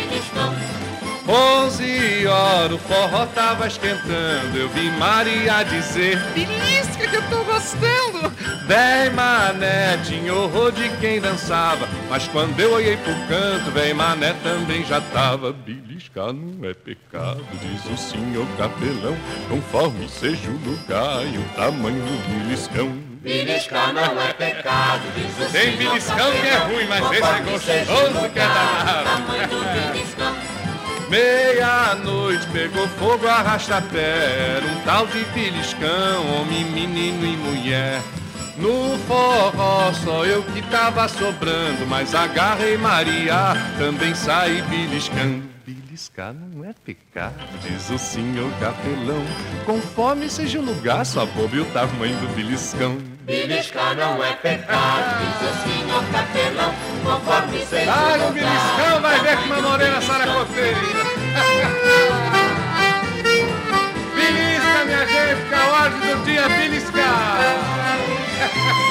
Onze 1.27 2.27
horas 2.27 2.73
o 2.73 2.79
forró 2.79 3.25
tava 3.35 3.67
esquentando 3.67 4.59
Eu 4.59 4.69
vi 4.69 4.91
Maria 4.91 5.63
dizer 5.63 6.19
Belisca 6.35 7.07
que 7.09 7.17
eu 7.17 7.23
tô 7.31 7.43
gostando 7.45 8.31
Dez 8.67 9.13
mané 9.15 9.99
tinha 10.05 10.35
horror 10.35 10.71
de 10.73 10.89
quem 10.99 11.21
dançava 11.21 11.89
Mas 12.11 12.29
quando 12.29 12.61
eu 12.61 12.75
olhei 12.75 12.97
pro 12.99 13.15
canto, 13.27 13.71
vem 13.73 13.95
mané 13.95 14.35
também 14.43 14.85
já 14.85 15.01
tava. 15.01 15.53
Beliscar 15.53 16.33
não 16.33 16.69
é 16.69 16.75
pecado, 16.75 17.45
diz 17.61 17.85
o 17.87 17.97
senhor 17.97 18.47
capelão, 18.57 19.17
conforme 19.49 20.09
seja 20.09 20.49
o 20.49 20.59
lugar 20.65 21.25
e 21.27 21.39
o 21.39 21.45
tamanho 21.57 22.03
do 22.03 22.29
beliscão. 22.29 22.91
Beliscar 23.23 23.93
não 23.93 24.21
é 24.21 24.33
pecado, 24.33 25.03
diz 25.15 25.47
o 25.47 25.53
Tem 25.53 25.77
beliscão 25.77 26.33
que 26.33 26.47
é 26.47 26.57
ruim, 26.57 26.87
mas 26.87 27.11
esse 27.11 27.23
é 27.23 27.41
gostoso 27.41 28.31
que 28.31 28.39
é 28.39 28.47
danado. 28.47 29.25
Meia-noite 31.09 32.47
pegou 32.49 32.88
fogo, 32.88 33.27
arrasta-pé. 33.27 34.57
Era 34.57 34.67
um 34.67 34.81
tal 34.85 35.07
de 35.07 35.25
beliscão, 35.27 36.40
homem, 36.40 36.64
menino 36.64 37.25
e 37.25 37.37
mulher. 37.37 38.01
No 38.57 38.97
forró 39.01 39.93
só 39.93 40.25
eu 40.25 40.43
que 40.45 40.62
tava 40.62 41.09
sobrando, 41.09 41.85
mas 41.88 42.14
agarrei 42.14 42.77
Maria, 42.77 43.55
também 43.79 44.14
saí 44.14 44.62
beliscando. 44.62 45.43
Beliscar 45.67 46.33
não 46.33 46.64
é 46.64 46.73
pecado, 46.85 47.35
diz 47.62 47.90
o 47.90 47.99
senhor 47.99 48.51
capelão. 48.61 49.25
Conforme 49.67 50.31
seja 50.31 50.61
o 50.61 50.64
lugar, 50.64 51.05
só 51.05 51.27
bobe 51.27 51.61
o 51.61 51.64
tamanho 51.67 52.17
do 52.19 52.35
beliscão. 52.35 52.97
Beliscar 53.25 53.97
não 53.97 54.23
é 54.23 54.35
pecado, 54.35 55.19
diz 55.19 55.41
o 55.41 55.53
senhor 55.63 56.05
capelão, 56.13 56.75
conforme 57.03 57.65
seja 57.65 57.91
Ah, 57.91 58.17
o 58.17 58.19
no 58.19 58.33
beliscão 58.33 59.01
vai 59.01 59.19
ver 59.21 59.39
que 59.39 59.45
uma 59.47 59.63
morena 59.63 60.03
Sara 60.03 60.27
Coteira. 60.27 60.77
Belisca, 64.15 64.85
minha 64.85 65.07
gente, 65.07 65.49
que 65.49 65.55
a 65.55 65.67
ordem 65.73 66.17
do 66.17 66.25
dia 66.27 66.41
é 66.41 66.49
beliscar. 66.51 67.39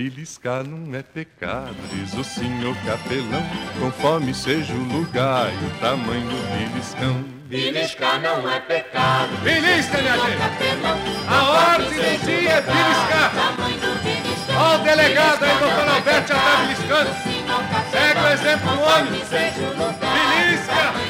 Beliscar 0.00 0.64
não 0.64 0.94
é 0.94 1.02
pecado, 1.02 1.76
diz 1.92 2.14
o 2.14 2.24
senhor 2.24 2.74
capelão, 2.86 3.44
conforme 3.78 4.32
seja 4.32 4.72
o 4.72 4.82
lugar 4.84 5.52
e 5.52 5.66
o 5.66 5.70
tamanho 5.78 6.26
do 6.26 6.72
beliscão. 6.72 7.22
Beliscar 7.44 8.18
não 8.22 8.50
é 8.50 8.60
pecado, 8.60 9.36
Belisca, 9.42 9.98
minha 10.00 10.16
gente! 10.16 10.38
capelão, 10.38 10.98
A 11.28 11.72
ordem 11.74 11.88
do 11.90 12.24
dia 12.24 12.50
é 12.50 12.60
beliscar! 12.62 13.32
Ó 14.56 14.74
o 14.76 14.78
delegado 14.78 15.44
aí, 15.44 15.58
doutor 15.58 15.88
Alberto, 15.94 16.28
já 16.28 16.38
tá 16.38 16.56
beliscando. 16.62 17.10
Segue 17.90 18.20
o 18.20 18.28
exemplo 18.28 18.70
do 18.70 18.80
homem. 18.80 19.20
conforme 19.20 19.24
seja 19.26 19.60
o 19.60 19.70
lugar. 19.70 19.98
Belisca! 20.00 21.09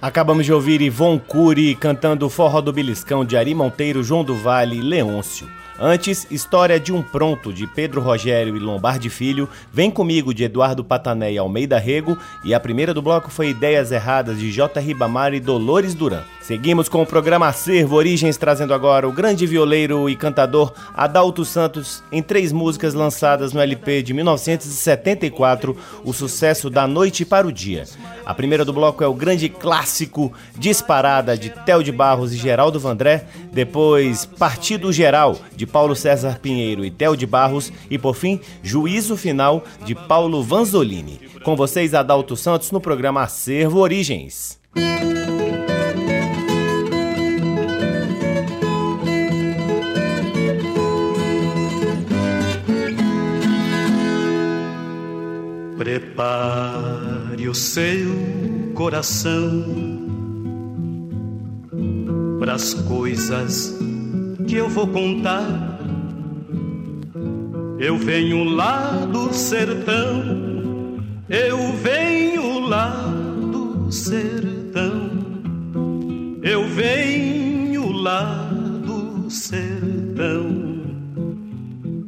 Acabamos 0.00 0.44
de 0.44 0.52
ouvir 0.52 0.82
Ivon 0.82 1.18
Cury 1.18 1.74
cantando 1.74 2.28
Forró 2.28 2.60
do 2.60 2.72
Beliscão 2.72 3.24
de 3.24 3.36
Ari 3.36 3.54
Monteiro, 3.54 4.02
João 4.02 4.22
do 4.22 4.34
Vale 4.36 4.76
e 4.76 4.82
Leôncio. 4.82 5.48
Antes, 5.78 6.26
História 6.30 6.80
de 6.80 6.90
um 6.90 7.02
Pronto, 7.02 7.52
de 7.52 7.66
Pedro 7.66 8.00
Rogério 8.00 8.56
e 8.56 8.58
Lombardi 8.58 9.10
Filho, 9.10 9.46
Vem 9.70 9.90
Comigo, 9.90 10.32
de 10.32 10.44
Eduardo 10.44 10.82
Patané 10.82 11.32
e 11.32 11.38
Almeida 11.38 11.78
Rego, 11.78 12.16
e 12.42 12.54
a 12.54 12.60
primeira 12.60 12.94
do 12.94 13.02
bloco 13.02 13.30
foi 13.30 13.50
Ideias 13.50 13.92
Erradas, 13.92 14.38
de 14.38 14.50
J. 14.50 14.80
Ribamar 14.80 15.34
e 15.34 15.40
Dolores 15.40 15.94
Duran. 15.94 16.22
Seguimos 16.40 16.88
com 16.88 17.02
o 17.02 17.06
programa 17.06 17.48
Acervo 17.48 17.96
Origens, 17.96 18.36
trazendo 18.36 18.72
agora 18.72 19.06
o 19.06 19.12
grande 19.12 19.46
violeiro 19.46 20.08
e 20.08 20.16
cantador 20.16 20.72
Adalto 20.94 21.44
Santos, 21.44 22.02
em 22.10 22.22
três 22.22 22.52
músicas 22.52 22.94
lançadas 22.94 23.52
no 23.52 23.60
LP 23.60 24.02
de 24.02 24.14
1974, 24.14 25.76
o 26.04 26.12
sucesso 26.12 26.70
da 26.70 26.86
Noite 26.86 27.24
para 27.24 27.46
o 27.46 27.52
Dia. 27.52 27.84
A 28.24 28.32
primeira 28.32 28.64
do 28.64 28.72
bloco 28.72 29.02
é 29.02 29.06
o 29.06 29.14
grande 29.14 29.48
clássico 29.48 30.32
Disparada, 30.56 31.36
de 31.36 31.50
Theo 31.50 31.82
de 31.82 31.92
Barros 31.92 32.32
e 32.32 32.36
Geraldo 32.36 32.78
Vandré, 32.78 33.26
depois 33.52 34.24
Partido 34.24 34.92
Geral, 34.92 35.36
de 35.54 35.65
Paulo 35.66 35.94
César 35.94 36.38
Pinheiro 36.40 36.84
e 36.84 36.90
Theo 36.90 37.16
de 37.16 37.26
Barros, 37.26 37.72
e 37.90 37.98
por 37.98 38.14
fim, 38.14 38.40
Juízo 38.62 39.16
Final, 39.16 39.64
de 39.84 39.94
Paulo 39.94 40.42
Vanzolini. 40.42 41.20
Com 41.44 41.54
vocês, 41.54 41.94
Adalto 41.94 42.36
Santos, 42.36 42.70
no 42.70 42.80
programa 42.80 43.22
Acervo 43.22 43.80
Origens. 43.80 44.58
Prepare 55.76 57.48
o 57.48 57.54
seu 57.54 58.08
coração 58.74 59.64
para 62.38 62.54
as 62.54 62.74
coisas 62.74 63.78
que 64.46 64.56
eu 64.56 64.68
vou 64.68 64.86
contar. 64.86 65.78
Eu 67.78 67.98
venho 67.98 68.44
lá 68.44 69.06
do 69.12 69.32
sertão, 69.34 70.22
eu 71.28 71.72
venho 71.74 72.60
lá 72.60 73.12
do 73.50 73.92
sertão, 73.92 75.10
eu 76.42 76.66
venho 76.68 77.92
lá 77.92 78.48
do 78.84 79.30
sertão 79.30 80.66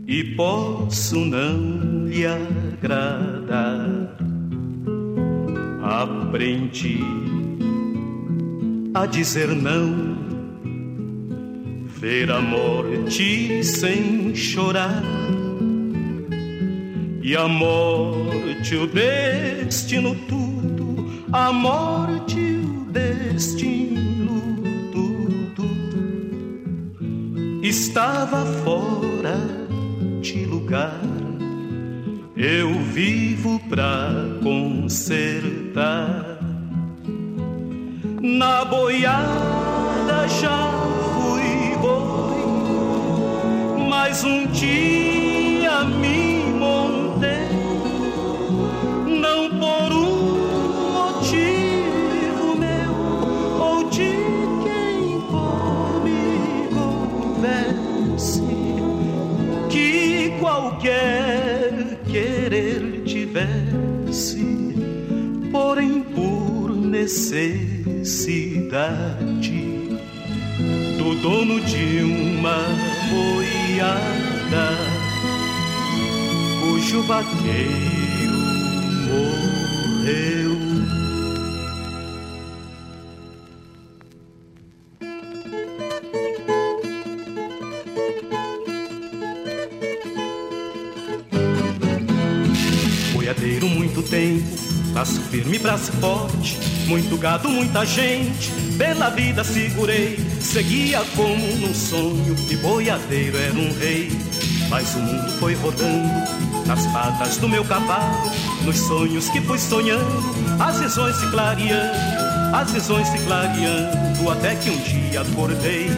e 0.07 0.25
posso 0.37 1.19
não 1.19 2.07
lhe 2.07 2.25
agradar. 2.25 3.87
Aprendi 5.83 7.01
a 8.95 9.05
dizer 9.05 9.49
não, 9.49 10.08
ver 11.99 12.31
a 12.31 12.41
morte 12.41 13.65
sem 13.65 14.33
chorar. 14.35 15.03
E 17.21 17.37
a 17.37 17.49
morte, 17.49 18.77
o 18.77 18.87
destino, 18.87 20.15
tudo, 20.29 21.25
a 21.33 21.53
morte, 21.53 22.39
o 22.39 22.85
destino, 22.93 24.41
tudo 24.93 25.67
estava 27.63 28.47
fora 28.63 29.37
de 30.21 30.45
lugar. 30.45 31.01
Eu 32.37 32.73
vivo 32.75 33.61
pra 33.69 34.11
consertar. 34.41 36.39
Na 38.21 38.65
boiada 38.65 40.29
já 40.41 40.78
mas 44.01 44.23
um 44.23 44.47
dia 44.47 45.83
me 45.85 46.45
montei, 46.53 47.49
não 49.21 49.51
por 49.59 49.93
um 49.93 50.39
motivo 50.93 52.55
meu 52.57 52.95
ou 53.61 53.91
de 53.91 54.13
quem 54.63 55.21
comigo 55.33 56.87
converse 57.13 58.47
que 59.69 60.31
qualquer 60.39 61.99
querer 62.07 63.03
tivesse, 63.05 64.47
porém 65.51 66.03
por 66.03 66.71
necessidade 66.71 67.59
do 70.97 71.17
dono 71.21 71.61
de 71.63 72.05
uma 72.05 72.63
boiada 73.69 74.77
cujo 76.61 77.03
vaqueiro 77.03 78.39
morreu. 79.07 80.59
Boiadeiro 93.13 93.69
muito 93.69 94.03
tempo, 94.03 94.45
braço 94.93 95.21
firme, 95.23 95.59
braço 95.59 95.93
forte, 95.93 96.59
muito 96.87 97.17
gado, 97.19 97.49
muita 97.51 97.85
gente, 97.85 98.51
pela 98.79 99.11
vida 99.11 99.43
segurei, 99.43 100.17
seguia 100.41 101.03
como 101.17 101.45
num 101.57 101.75
sonho, 101.75 102.35
e 102.49 102.57
boiadeiro 102.57 103.37
era 103.37 103.55
um 103.55 103.73
rei. 103.79 104.11
Mas 104.71 104.95
o 104.95 105.01
mundo 105.01 105.29
foi 105.39 105.55
rodando 105.55 106.09
nas 106.67 106.87
patas 106.87 107.37
do 107.39 107.49
meu 107.49 107.65
cavalo, 107.65 108.31
nos 108.65 108.77
sonhos 108.77 109.29
que 109.29 109.41
fui 109.41 109.59
sonhando, 109.59 110.35
as 110.61 110.79
visões 110.79 111.17
se 111.17 111.27
clareando, 111.31 112.55
as 112.55 112.71
visões 112.71 113.09
se 113.09 113.19
clareando, 113.21 114.31
até 114.31 114.55
que 114.55 114.71
um 114.71 114.79
dia 114.79 115.23
acordei 115.23 115.89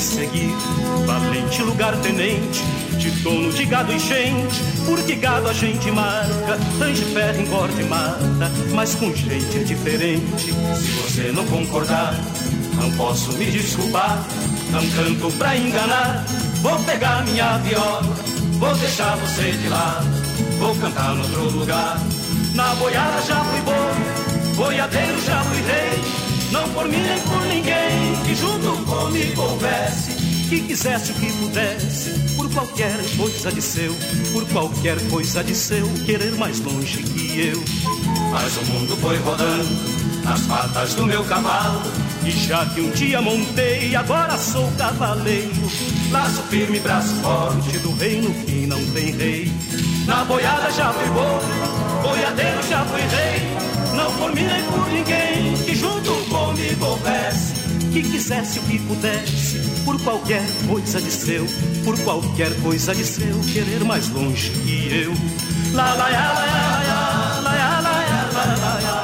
seguir. 0.00 0.50
Valente 1.06 1.62
lugar 1.62 1.94
tenente, 2.00 2.62
de 3.00 3.10
dono 3.22 3.50
de 3.50 3.64
gado 3.64 3.90
e 3.94 3.98
gente, 3.98 4.62
porque 4.84 5.14
gado 5.14 5.48
a 5.48 5.54
gente 5.54 5.90
marca, 5.90 6.58
tange 6.78 7.02
ferro, 7.06 7.40
engorde 7.40 7.80
e 7.80 7.84
mata, 7.84 8.50
mas 8.74 8.94
com 8.94 9.14
gente 9.14 9.58
é 9.58 9.62
diferente. 9.62 10.52
Se 10.76 10.90
você 11.00 11.32
não 11.32 11.46
concordar, 11.46 12.14
não 12.74 12.90
posso 12.98 13.32
me 13.32 13.46
desculpar, 13.46 14.22
não 14.70 14.86
canto 14.90 15.34
pra 15.38 15.56
enganar. 15.56 16.26
Vou 16.60 16.78
pegar 16.80 17.24
minha 17.24 17.56
viola, 17.58 18.02
vou 18.58 18.74
deixar 18.74 19.16
você 19.16 19.50
de 19.50 19.68
lado, 19.70 20.06
vou 20.58 20.76
cantar 20.76 21.14
no 21.14 21.22
outro 21.22 21.58
lugar. 21.58 21.98
Na 22.54 22.74
boiada 22.74 23.22
já 23.22 23.42
fui 23.42 23.60
boi, 23.62 24.54
boiadeiro 24.56 25.24
já 25.24 25.42
fui 25.42 25.62
rei. 25.62 26.20
Não 26.52 26.68
por 26.70 26.86
mim 26.86 27.00
nem 27.00 27.20
por 27.20 27.46
ninguém 27.46 28.16
que 28.26 28.34
junto 28.34 28.84
comigo 28.84 29.40
houvesse, 29.40 30.12
que 30.50 30.60
quisesse 30.62 31.12
o 31.12 31.14
que 31.14 31.32
pudesse, 31.34 32.29
qualquer 32.52 32.96
coisa 33.16 33.52
de 33.52 33.62
seu, 33.62 33.94
por 34.32 34.44
qualquer 34.48 34.98
coisa 35.08 35.42
de 35.42 35.54
seu, 35.54 35.86
querer 36.04 36.32
mais 36.36 36.60
longe 36.60 37.02
que 37.02 37.40
eu. 37.48 37.62
Mas 38.32 38.56
o 38.56 38.64
mundo 38.66 38.96
foi 38.96 39.16
rodando 39.18 40.00
nas 40.24 40.40
patas 40.42 40.94
do 40.94 41.06
meu 41.06 41.24
cavalo, 41.24 41.82
e 42.24 42.30
já 42.30 42.64
que 42.66 42.80
um 42.80 42.90
dia 42.90 43.20
montei, 43.20 43.94
agora 43.94 44.36
sou 44.36 44.70
cavaleiro. 44.78 45.50
Laço 46.10 46.42
firme, 46.44 46.80
braço 46.80 47.14
forte 47.16 47.78
do 47.78 47.92
reino 47.94 48.32
que 48.44 48.66
não 48.66 48.84
tem 48.92 49.12
rei. 49.12 49.52
Na 50.06 50.24
boiada 50.24 50.70
já 50.72 50.92
fui 50.92 51.08
boi, 51.08 52.02
boiadeiro 52.02 52.62
já 52.68 52.84
fui 52.84 53.00
rei. 53.00 53.70
Não 53.96 54.12
por 54.16 54.34
mim 54.34 54.44
nem 54.44 54.62
por 54.64 54.88
ninguém 54.88 55.54
que 55.64 55.74
junto 55.74 56.12
comigo 56.28 56.84
houvesse, 56.84 57.54
que 57.92 58.02
quisesse 58.02 58.58
o 58.58 58.62
que 58.62 58.78
pudesse, 58.80 59.58
por 59.84 60.00
qualquer 60.02 60.42
coisa 60.68 61.00
de 61.00 61.10
seu, 61.10 61.46
por 61.84 61.98
qualquer 62.00 62.54
coisa 62.62 62.94
de 62.94 63.04
seu, 63.04 63.40
querer 63.52 63.84
mais 63.84 64.08
longe 64.10 64.50
que 64.50 65.04
eu. 65.04 65.12
Ya 65.72 65.94
la 65.94 66.10
ya 66.10 66.32
la 66.34 66.46
ya, 66.88 67.40
la 67.42 67.54
ya 67.54 67.80
la 67.80 68.02
ya 68.02 68.20
la 68.34 68.56
la 68.56 68.80
ya. 68.80 69.00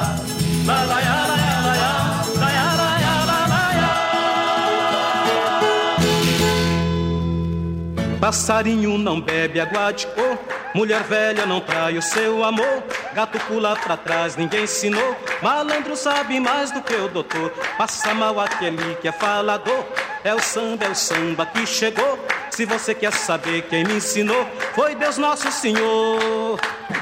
Passarinho 8.19 8.97
não 8.97 9.21
bebe 9.21 9.59
água 9.61 9.91
de 9.93 10.05
cor 10.07 10.37
Mulher 10.73 11.03
velha 11.03 11.45
não 11.45 11.59
trai 11.59 11.97
o 11.97 12.01
seu 12.01 12.43
amor, 12.43 12.83
gato 13.13 13.39
pula 13.47 13.75
pra 13.75 13.97
trás, 13.97 14.35
ninguém 14.35 14.63
ensinou. 14.63 15.15
Malandro 15.41 15.95
sabe 15.95 16.39
mais 16.39 16.71
do 16.71 16.81
que 16.81 16.93
o 16.93 17.07
doutor, 17.07 17.49
passa 17.77 18.13
mal 18.13 18.39
aquele 18.39 18.95
que 18.95 19.07
é 19.07 19.11
falador. 19.11 19.85
É 20.23 20.35
o 20.35 20.41
samba, 20.41 20.85
é 20.85 20.89
o 20.89 20.95
samba 20.95 21.45
que 21.45 21.65
chegou. 21.65 22.19
Se 22.51 22.65
você 22.65 22.93
quer 22.93 23.13
saber 23.13 23.63
quem 23.63 23.85
me 23.85 23.95
ensinou, 23.95 24.45
foi 24.75 24.93
Deus 24.95 25.17
Nosso 25.17 25.51
Senhor. 25.51 26.59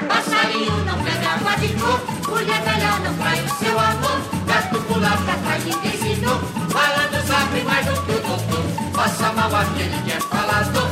Passarinho 0.08 0.84
não 0.84 1.02
pega 1.02 1.28
água 1.34 1.56
de 1.56 1.68
cor, 1.74 2.00
mulher 2.28 2.60
velha 2.62 2.98
não 3.00 3.14
trai 3.16 3.40
o 3.40 3.48
seu 3.56 3.78
amor, 3.78 4.20
gato 4.46 4.80
pula 4.82 5.10
pra 5.10 5.34
trás, 5.34 5.64
ninguém 5.64 5.94
ensinou. 5.94 6.40
Malandro 6.72 7.26
sabe 7.26 7.60
mais 7.62 7.86
do 7.86 8.02
que 8.02 8.12
o 8.12 8.20
doutor, 8.20 8.92
passa 8.94 9.32
mal 9.32 9.54
aquele 9.54 10.02
que 10.02 10.12
é 10.12 10.20
falador. 10.20 10.85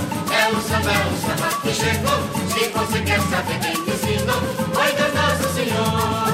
Que 1.63 1.73
chegou. 1.73 2.19
Se 2.49 2.69
você 2.69 3.01
quer 3.03 3.21
saber 3.21 3.59
quem 3.61 3.95
ensinou, 3.95 4.41
foi 4.73 4.93
Deus 4.93 5.15
Nosso 5.15 5.55
Senhor. 5.55 6.25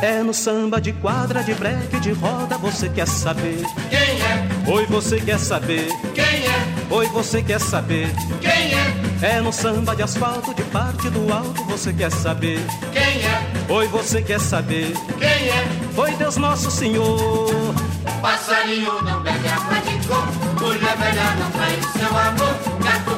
É 0.00 0.22
no 0.22 0.34
samba 0.34 0.80
de 0.80 0.92
quadra, 0.92 1.42
de 1.42 1.54
breque, 1.54 1.98
de 1.98 2.12
roda, 2.12 2.58
você 2.58 2.90
quer 2.90 3.08
saber 3.08 3.64
Quem 3.88 3.98
é? 3.98 4.70
Oi, 4.70 4.84
você 4.86 5.18
quer 5.18 5.38
saber 5.38 5.88
Quem 6.14 6.24
é? 6.24 6.66
Oi, 6.90 7.06
você 7.08 7.42
quer 7.42 7.58
saber 7.58 8.10
Quem 8.40 8.50
é? 8.74 9.36
É 9.38 9.40
no 9.40 9.50
samba 9.50 9.96
de 9.96 10.02
asfalto, 10.02 10.52
de 10.52 10.62
parte 10.64 11.08
do 11.08 11.32
alto, 11.32 11.64
você 11.64 11.90
quer 11.90 12.10
saber 12.12 12.60
Quem 12.92 13.02
é? 13.02 13.72
Oi, 13.72 13.88
você 13.88 14.20
quer 14.20 14.40
saber 14.40 14.92
Quem 15.18 15.26
é? 15.48 15.64
Foi 15.94 16.12
Deus 16.16 16.36
Nosso 16.36 16.70
Senhor. 16.70 17.74
Passarinho 18.20 19.02
não 19.02 19.22
bebe 19.22 19.48
água 19.48 19.80
de 19.80 20.06
coco, 20.06 20.64
mulher 20.64 20.96
velha 20.96 21.34
não 21.38 21.50
trai 21.50 21.78
o 21.78 21.98
seu 21.98 22.18
amor, 22.18 22.73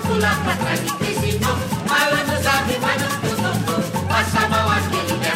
gato 0.06 0.12
pula 0.12 0.30
pra 0.44 0.56
trás 0.56 0.80
malandro 1.88 2.42
sabe 2.42 2.78
mais 2.78 3.02
do 3.02 3.08
que 3.20 3.26
o 3.26 3.36
doutor, 3.36 3.82
passa 4.08 4.48
mal 4.48 4.70
aquele 4.70 5.18
que 5.18 5.26
é 5.26 5.32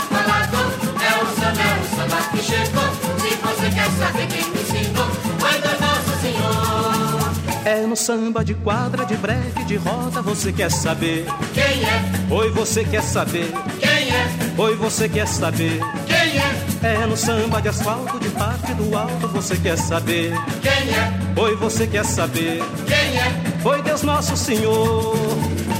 é 1.01 1.23
o 1.23 1.27
samba, 1.27 1.63
é 1.63 1.81
o 1.81 1.97
samba 1.97 2.19
que 2.31 2.43
chegou, 2.43 2.89
se 3.19 3.37
você 3.37 3.71
quer 3.75 3.91
saber 3.99 4.27
quem 4.29 4.51
me 4.51 4.61
ensinou, 4.61 5.07
foi 5.39 5.61
Deus 5.61 5.81
Nosso 5.81 6.21
Senhor. 6.21 7.31
É 7.65 7.87
no 7.87 7.97
samba 7.97 8.45
de 8.45 8.55
quadra, 8.55 9.05
de 9.05 9.17
breque, 9.17 9.65
de 9.65 9.77
roda, 9.77 10.23
você 10.23 10.51
quer 10.53 10.71
saber 10.71 11.27
Quem 11.53 11.85
é? 11.85 12.03
Oi, 12.31 12.51
você 12.51 12.85
quer 12.85 13.03
saber 13.03 13.53
Quem 13.79 13.91
é? 13.91 14.29
Oi, 14.57 14.77
você 14.77 15.09
quer 15.11 15.29
saber 15.29 15.79
Quem 16.07 16.10
é? 16.83 17.07
No 17.07 17.17
samba 17.17 17.61
de 17.61 17.69
asfalto, 17.69 18.19
de 18.19 18.29
parte 18.31 18.75
do 18.75 18.97
alto, 18.97 19.29
você 19.29 19.57
quer 19.57 19.77
saber 19.77 20.33
Quem 20.63 20.73
é? 20.95 21.41
Oi, 21.41 21.57
você 21.57 21.87
quer 21.87 22.05
saber 22.05 22.63
Quem 22.87 23.19
é? 23.19 23.61
Foi 23.63 23.83
Deus 23.83 24.03
Nosso 24.03 24.37
Senhor. 24.37 25.17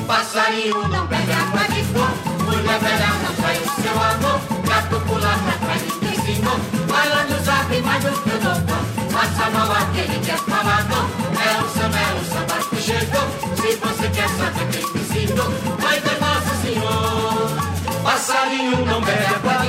Passarinho 0.07 0.89
não 0.89 1.07
bebe 1.07 1.33
água 1.33 1.61
de 1.69 1.85
cor, 1.93 2.11
mulher 2.45 2.79
velha 2.81 3.07
não 3.23 3.35
trai 3.37 3.57
o 3.57 3.83
seu 3.83 3.93
amor, 3.93 4.41
gato 4.67 5.01
pula 5.07 5.39
pra 5.39 5.67
trás 5.67 5.83
e 5.83 5.91
te 6.01 6.21
ensinou, 6.21 6.59
malandro 6.89 7.45
sabe 7.45 7.81
mais 7.81 8.03
do 8.03 8.11
que 8.11 8.29
o 8.29 8.39
doutor, 8.41 8.83
passa 9.13 9.51
mal 9.51 9.71
aquele 9.71 10.19
que 10.19 10.31
é 10.33 10.37
falador, 10.37 11.05
é 11.39 11.63
o 11.63 11.69
samba, 11.69 11.99
é 11.99 12.15
o 12.15 12.25
samba 12.25 12.57
que 12.69 12.83
chegou, 12.83 13.27
se 13.55 13.77
você 13.77 14.09
quer 14.09 14.29
saber 14.31 14.67
quem 14.73 14.93
me 14.93 15.01
ensinou, 15.01 15.51
vai 15.79 16.01
Deus 16.01 16.21
Nosso 16.21 16.63
Senhor. 16.63 17.71
Passarinho 18.03 18.85
não 18.87 19.01
bebe 19.03 19.27
água 19.27 19.60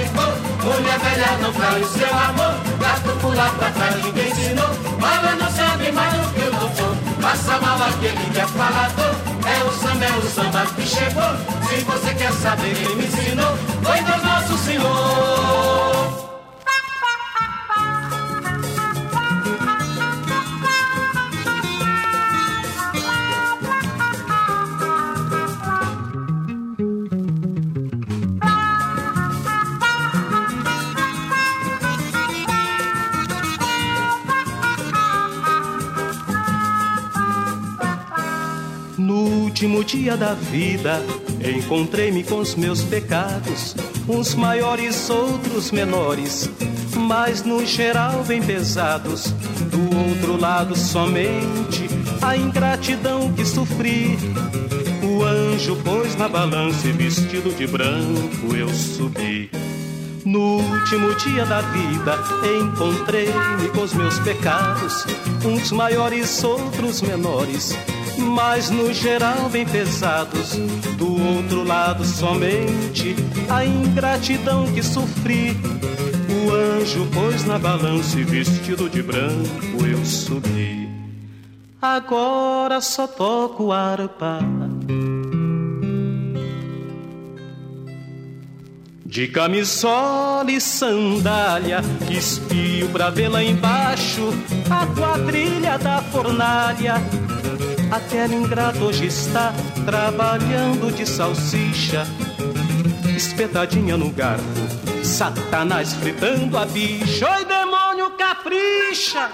mulher 0.82 1.00
velha 1.00 1.38
não 1.42 1.54
trai 1.54 1.82
o 1.82 1.88
seu 1.88 2.08
amor, 2.08 2.56
gato 2.80 3.20
pula 3.22 3.50
pra 3.58 3.70
trás 3.70 4.04
ninguém 4.04 4.30
ensinou, 4.30 4.70
malandro 5.00 5.52
sabe 5.52 5.92
mais 5.92 6.14
do 6.14 6.34
que 6.34 6.48
o 6.48 6.52
doutor, 6.52 6.96
passa 7.22 7.60
mal 7.60 7.78
aquele 7.84 8.32
que 8.32 8.40
é 8.40 8.48
falador, 8.48 9.16
é 9.46 9.64
o 9.64 9.72
samba, 9.72 10.06
é 10.06 10.12
o 10.12 10.22
samba 10.24 10.66
que 10.76 10.88
chegou. 10.88 11.62
Se 11.70 11.76
você 11.84 12.14
quer 12.16 12.32
saber 12.34 12.74
quem 12.76 12.96
me 12.96 13.08
dia 39.92 40.16
da 40.16 40.34
vida, 40.34 41.04
encontrei-me 41.44 42.24
com 42.24 42.40
os 42.40 42.56
meus 42.56 42.82
pecados, 42.82 43.76
uns 44.08 44.34
maiores, 44.34 45.10
outros 45.10 45.70
menores, 45.70 46.50
mas 46.96 47.44
no 47.44 47.66
geral 47.66 48.24
bem 48.24 48.42
pesados. 48.42 49.34
Do 49.70 50.10
outro 50.10 50.40
lado, 50.40 50.78
somente 50.78 51.90
a 52.22 52.38
ingratidão 52.38 53.34
que 53.34 53.46
sofri. 53.46 54.18
O 55.04 55.24
anjo 55.26 55.76
pôs 55.84 56.16
na 56.16 56.30
balança 56.30 56.88
e 56.88 56.94
vestido 56.94 57.54
de 57.54 57.68
branco 57.68 58.56
eu 58.56 58.70
subi. 58.70 59.52
No 60.24 60.62
último 60.62 61.14
dia 61.16 61.46
da 61.46 61.60
vida 61.60 62.18
encontrei-me 62.62 63.68
com 63.76 63.82
os 63.82 63.94
meus 63.94 64.18
pecados, 64.20 65.06
uns 65.44 65.70
maiores, 65.74 66.42
outros 66.46 67.02
menores, 67.02 67.76
mas 68.22 68.70
no 68.70 68.94
geral 68.94 69.50
bem 69.50 69.66
pesados. 69.66 70.56
Do 70.98 71.38
outro 71.38 71.64
lado 71.64 72.06
somente 72.06 73.16
a 73.50 73.66
ingratidão 73.66 74.72
que 74.72 74.84
sofri. 74.84 75.58
O 76.30 76.52
anjo 76.52 77.06
pôs 77.14 77.44
na 77.46 77.60
balança 77.60 78.20
e 78.20 78.24
vestido 78.24 78.90
de 78.90 79.02
branco 79.02 79.86
eu 79.86 80.06
subi. 80.06 80.90
Agora 81.82 82.80
só 82.80 83.08
toco 83.08 83.72
harpa. 83.72 84.40
De 89.12 89.28
camisola 89.28 90.50
e 90.50 90.62
sandália, 90.62 91.82
espio 92.10 92.88
pra 92.90 93.10
ver 93.10 93.28
lá 93.28 93.44
embaixo 93.44 94.22
a 94.70 94.88
quadrilha 94.88 95.78
da 95.78 96.02
fornalha. 96.02 96.94
Aquela 97.92 98.34
ingrata 98.34 98.80
hoje 98.80 99.08
está 99.08 99.54
trabalhando 99.86 100.96
de 100.96 101.06
salsicha, 101.06 102.08
espetadinha 103.14 103.98
no 103.98 104.10
garfo, 104.12 105.04
Satanás 105.04 105.94
fritando 105.96 106.58
a 106.58 106.66
bicha. 106.66 107.30
Oi, 107.30 107.44
demônio, 107.44 108.12
capricha! 108.12 109.30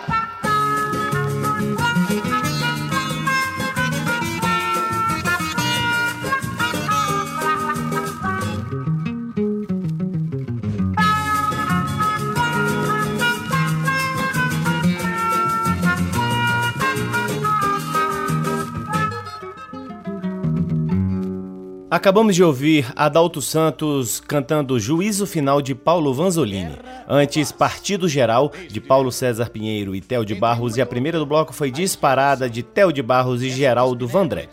Acabamos 21.90 22.36
de 22.36 22.44
ouvir 22.44 22.92
Adalto 22.98 23.42
Santos 23.42 24.20
cantando 24.20 24.78
Juízo 24.78 25.26
Final 25.26 25.62
de 25.62 25.74
Paulo 25.74 26.14
Vanzolini. 26.14 26.76
Antes, 27.08 27.50
Partido 27.54 28.10
Geral 28.10 28.52
de 28.70 28.82
Paulo 28.82 29.10
César 29.10 29.50
Pinheiro 29.50 29.96
e 29.96 30.02
Theo 30.02 30.26
de 30.26 30.36
Barros. 30.36 30.76
E 30.76 30.82
a 30.82 30.86
primeira 30.86 31.18
do 31.18 31.26
bloco 31.26 31.54
foi 31.54 31.72
Disparada 31.72 32.50
de 32.50 32.62
Theo 32.62 32.92
de 32.92 33.02
Barros 33.02 33.42
e 33.42 33.50
Geraldo 33.50 34.06
Vandré. 34.06 34.50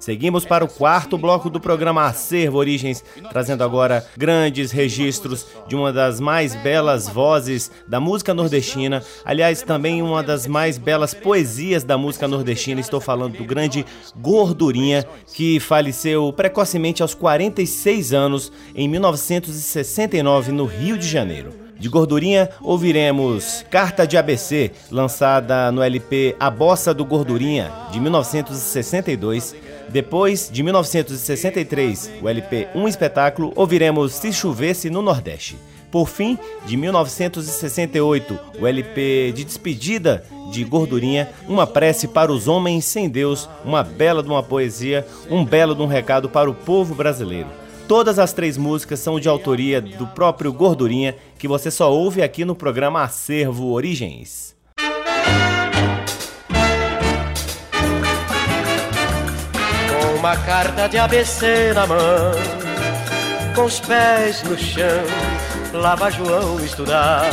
Seguimos 0.00 0.46
para 0.46 0.64
o 0.64 0.68
quarto 0.68 1.18
bloco 1.18 1.50
do 1.50 1.60
programa 1.60 2.06
Acervo 2.06 2.56
Origens, 2.56 3.04
trazendo 3.30 3.62
agora 3.62 4.02
grandes 4.16 4.72
registros 4.72 5.46
de 5.68 5.76
uma 5.76 5.92
das 5.92 6.18
mais 6.18 6.54
belas 6.56 7.06
vozes 7.06 7.70
da 7.86 8.00
música 8.00 8.32
nordestina, 8.32 9.02
aliás, 9.26 9.60
também 9.60 10.00
uma 10.00 10.22
das 10.22 10.46
mais 10.46 10.78
belas 10.78 11.12
poesias 11.12 11.84
da 11.84 11.98
música 11.98 12.26
nordestina. 12.26 12.80
Estou 12.80 12.98
falando 12.98 13.36
do 13.36 13.44
grande 13.44 13.84
Gordurinha, 14.16 15.06
que 15.34 15.60
faleceu 15.60 16.32
precocemente 16.32 17.02
aos 17.02 17.12
46 17.12 18.14
anos 18.14 18.50
em 18.74 18.88
1969 18.88 20.50
no 20.50 20.64
Rio 20.64 20.96
de 20.96 21.06
Janeiro. 21.06 21.52
De 21.78 21.88
gordurinha, 21.88 22.50
ouviremos 22.60 23.64
Carta 23.70 24.06
de 24.06 24.18
ABC, 24.18 24.70
lançada 24.90 25.72
no 25.72 25.82
LP 25.82 26.36
A 26.38 26.50
Bossa 26.50 26.92
do 26.92 27.06
Gordurinha, 27.06 27.72
de 27.90 27.98
1962. 27.98 29.56
Depois, 29.92 30.48
de 30.52 30.62
1963, 30.62 32.12
o 32.22 32.28
LP 32.28 32.68
Um 32.76 32.86
Espetáculo, 32.86 33.52
ouviremos 33.56 34.12
Se 34.12 34.32
Chovesse 34.32 34.88
no 34.88 35.02
Nordeste. 35.02 35.56
Por 35.90 36.08
fim, 36.08 36.38
de 36.64 36.76
1968, 36.76 38.38
o 38.60 38.66
LP 38.68 39.32
de 39.34 39.42
despedida 39.42 40.24
de 40.52 40.62
Gordurinha, 40.62 41.30
Uma 41.48 41.66
Prece 41.66 42.06
para 42.06 42.30
os 42.30 42.46
Homens 42.46 42.84
Sem 42.84 43.08
Deus, 43.08 43.48
uma 43.64 43.82
bela 43.82 44.22
de 44.22 44.28
uma 44.28 44.44
poesia, 44.44 45.04
um 45.28 45.44
belo 45.44 45.74
de 45.74 45.82
um 45.82 45.86
recado 45.86 46.28
para 46.28 46.48
o 46.48 46.54
povo 46.54 46.94
brasileiro. 46.94 47.48
Todas 47.88 48.20
as 48.20 48.32
três 48.32 48.56
músicas 48.56 49.00
são 49.00 49.18
de 49.18 49.28
autoria 49.28 49.80
do 49.80 50.06
próprio 50.06 50.52
Gordurinha, 50.52 51.16
que 51.36 51.48
você 51.48 51.68
só 51.68 51.92
ouve 51.92 52.22
aqui 52.22 52.44
no 52.44 52.54
programa 52.54 53.02
Acervo 53.02 53.72
Origens. 53.72 54.49
Uma 60.20 60.36
carta 60.36 60.86
de 60.86 60.98
ABC 60.98 61.72
na 61.74 61.86
mão, 61.86 62.32
com 63.54 63.64
os 63.64 63.80
pés 63.80 64.42
no 64.42 64.56
chão, 64.58 65.02
lá 65.72 65.94
vai 65.94 66.12
João 66.12 66.62
estudar. 66.62 67.24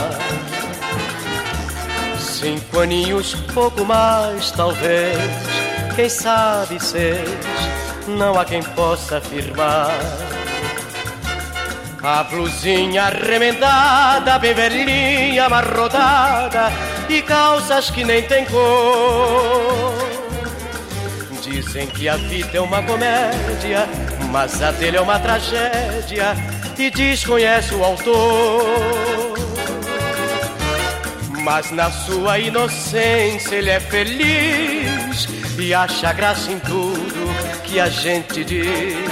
Cinco 2.17 2.79
aninhos, 2.79 3.35
pouco 3.53 3.83
mais, 3.83 4.51
talvez, 4.51 5.17
quem 5.97 6.07
sabe 6.07 6.81
seis, 6.81 7.27
não 8.07 8.39
há 8.39 8.45
quem 8.45 8.63
possa 8.63 9.17
afirmar. 9.17 9.91
A 12.01 12.23
blusinha 12.23 13.09
remendada, 13.09 14.39
bem 14.39 14.53
velhinha, 14.53 15.45
amarrotada, 15.45 16.71
e 17.09 17.21
calças 17.21 17.89
que 17.89 18.05
nem 18.05 18.21
tem 18.21 18.45
cor 18.45 20.06
Dizem 21.49 21.87
que 21.87 22.09
a 22.09 22.17
vida 22.17 22.57
é 22.57 22.61
uma 22.61 22.83
comédia, 22.83 23.87
mas 24.31 24.61
a 24.61 24.71
dele 24.71 24.97
é 24.97 25.01
uma 25.01 25.17
tragédia 25.17 26.35
e 26.77 26.91
desconhece 26.91 27.73
o 27.73 27.83
autor. 27.83 29.37
Mas 31.43 31.71
na 31.71 31.89
sua 31.89 32.37
inocência 32.37 33.55
ele 33.55 33.69
é 33.69 33.79
feliz 33.79 35.27
e 35.57 35.73
acha 35.73 36.11
graça 36.11 36.51
em 36.51 36.59
tudo 36.59 37.63
que 37.63 37.79
a 37.79 37.87
gente 37.87 38.43
diz. 38.43 39.07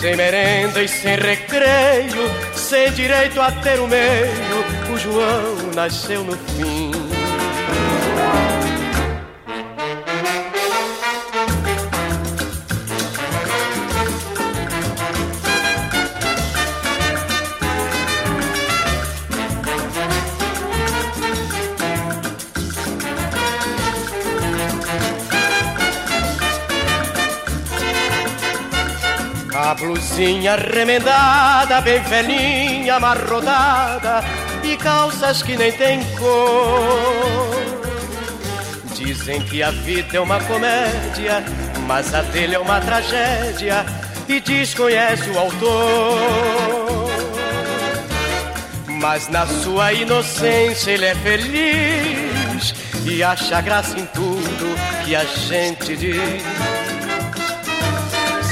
Sem 0.00 0.16
merenda 0.16 0.82
e 0.82 0.88
sem 0.88 1.16
recreio, 1.16 2.30
sem 2.54 2.90
direito 2.92 3.38
a 3.38 3.52
ter 3.52 3.78
o 3.78 3.86
meio, 3.86 4.64
o 4.90 4.96
João 4.96 5.72
nasceu 5.74 6.24
no 6.24 6.32
fim. 6.32 6.89
Blusinha 30.10 30.56
remendada, 30.56 31.80
bem 31.80 32.02
velhinha, 32.02 32.96
amarrodada 32.96 34.22
e 34.62 34.76
calças 34.76 35.42
que 35.42 35.56
nem 35.56 35.70
tem 35.72 36.02
cor. 36.16 37.50
Dizem 38.94 39.40
que 39.42 39.62
a 39.62 39.70
vida 39.70 40.16
é 40.16 40.20
uma 40.20 40.40
comédia, 40.40 41.44
mas 41.86 42.12
a 42.12 42.22
dele 42.22 42.56
é 42.56 42.58
uma 42.58 42.80
tragédia 42.80 43.86
e 44.28 44.40
desconhece 44.40 45.30
o 45.30 45.38
autor. 45.38 47.10
Mas 48.88 49.28
na 49.28 49.46
sua 49.46 49.92
inocência 49.92 50.90
ele 50.90 51.06
é 51.06 51.14
feliz 51.14 52.74
e 53.06 53.22
acha 53.22 53.60
graça 53.60 53.98
em 53.98 54.06
tudo 54.06 55.04
que 55.04 55.14
a 55.14 55.24
gente 55.24 55.96
diz. 55.96 56.79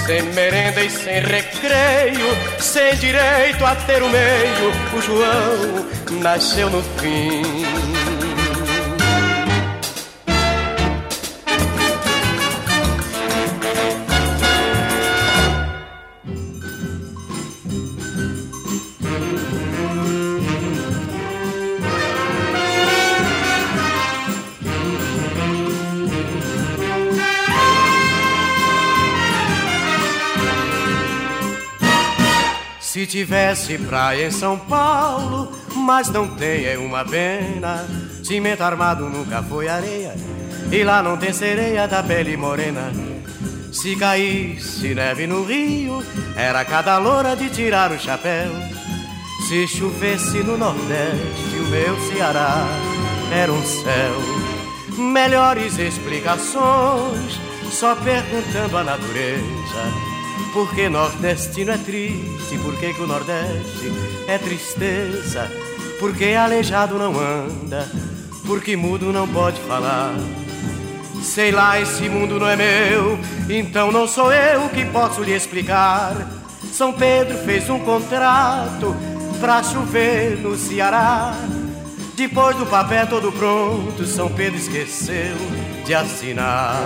Sem 0.08 0.22
merenda 0.32 0.82
e 0.82 0.88
sem 0.88 1.20
recreio, 1.20 2.34
sem 2.58 2.96
direito 2.96 3.62
a 3.62 3.76
ter 3.76 4.02
o 4.02 4.08
meio, 4.08 4.72
o 4.96 5.02
João 5.02 5.86
nasceu 6.22 6.70
no 6.70 6.82
fim. 6.82 7.97
Tivesse 33.08 33.78
praia 33.78 34.26
em 34.26 34.30
São 34.30 34.58
Paulo, 34.58 35.50
mas 35.74 36.08
não 36.10 36.28
tem 36.28 36.66
é 36.66 36.78
uma 36.78 37.04
pena. 37.04 37.86
Cimento 38.22 38.62
armado 38.62 39.08
nunca 39.08 39.42
foi 39.42 39.66
areia, 39.66 40.14
e 40.70 40.84
lá 40.84 41.02
não 41.02 41.16
tem 41.16 41.32
sereia 41.32 41.88
da 41.88 42.02
pele 42.02 42.36
morena. 42.36 42.92
Se 43.72 43.96
caísse 43.96 44.94
neve 44.94 45.26
no 45.26 45.44
rio, 45.44 46.04
era 46.36 46.64
cada 46.64 46.98
loura 46.98 47.34
de 47.34 47.48
tirar 47.48 47.90
o 47.90 47.98
chapéu. 47.98 48.52
Se 49.48 49.66
chovesse 49.66 50.38
no 50.38 50.58
Nordeste, 50.58 51.56
o 51.58 51.68
meu 51.68 51.98
Ceará 52.08 52.66
era 53.32 53.52
um 53.52 53.62
céu. 53.64 54.98
Melhores 54.98 55.78
explicações, 55.78 57.40
só 57.70 57.94
perguntando 57.94 58.76
a 58.76 58.84
natureza 58.84 60.07
porque 60.52 60.88
nordestino 60.88 61.72
é 61.72 61.78
triste, 61.78 62.58
porque 62.62 62.92
que 62.92 63.02
o 63.02 63.06
Nordeste 63.06 63.92
é 64.26 64.38
tristeza, 64.38 65.50
porque 65.98 66.26
aleijado 66.34 66.98
não 66.98 67.18
anda, 67.18 67.88
porque 68.46 68.76
mudo 68.76 69.12
não 69.12 69.26
pode 69.28 69.60
falar. 69.60 70.14
Sei 71.22 71.50
lá, 71.50 71.80
esse 71.80 72.08
mundo 72.08 72.38
não 72.38 72.48
é 72.48 72.56
meu, 72.56 73.18
então 73.48 73.90
não 73.90 74.06
sou 74.06 74.32
eu 74.32 74.68
que 74.68 74.84
posso 74.84 75.22
lhe 75.22 75.32
explicar. 75.32 76.14
São 76.72 76.92
Pedro 76.92 77.36
fez 77.38 77.68
um 77.68 77.80
contrato 77.80 78.94
pra 79.40 79.62
chover 79.62 80.38
no 80.38 80.56
Ceará. 80.56 81.34
Depois 82.14 82.56
do 82.56 82.66
papel 82.66 83.06
todo 83.06 83.32
pronto, 83.32 84.04
São 84.04 84.28
Pedro 84.28 84.58
esqueceu 84.58 85.36
de 85.84 85.94
assinar. 85.94 86.82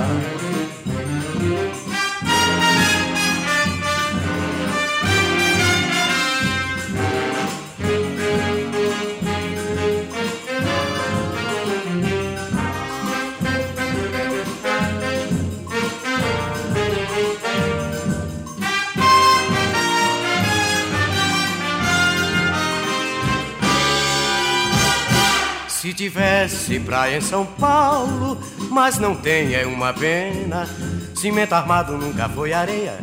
Se 25.93 25.97
tivesse 25.97 26.81
praia 26.81 27.19
em 27.19 27.21
São 27.21 27.45
Paulo, 27.45 28.39
mas 28.71 28.99
não 28.99 29.15
tem, 29.15 29.55
é 29.55 29.67
uma 29.67 29.93
pena. 29.93 30.67
Cimento 31.15 31.53
armado 31.53 31.99
nunca 31.99 32.31
foi 32.31 32.55
areia, 32.55 32.99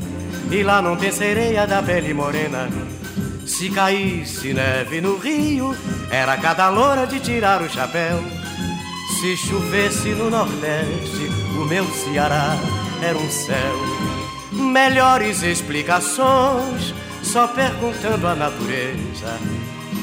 e 0.49 0.63
lá 0.63 0.81
não 0.81 0.95
tem 0.95 1.11
sereia 1.11 1.67
da 1.67 1.83
pele 1.83 2.15
morena. 2.15 2.67
Se 3.45 3.69
caísse 3.69 4.55
neve 4.55 5.01
no 5.01 5.19
rio, 5.19 5.77
era 6.09 6.35
cada 6.37 6.67
loura 6.69 7.05
de 7.05 7.19
tirar 7.19 7.61
o 7.61 7.69
chapéu. 7.69 8.23
Se 9.19 9.37
chovesse 9.37 10.09
no 10.09 10.31
Nordeste, 10.31 11.29
o 11.61 11.65
meu 11.65 11.85
Ceará 11.91 12.57
era 13.03 13.19
um 13.19 13.29
céu. 13.29 13.75
Melhores 14.51 15.43
explicações, 15.43 16.95
só 17.21 17.47
perguntando 17.49 18.25
à 18.25 18.33
natureza. 18.33 19.58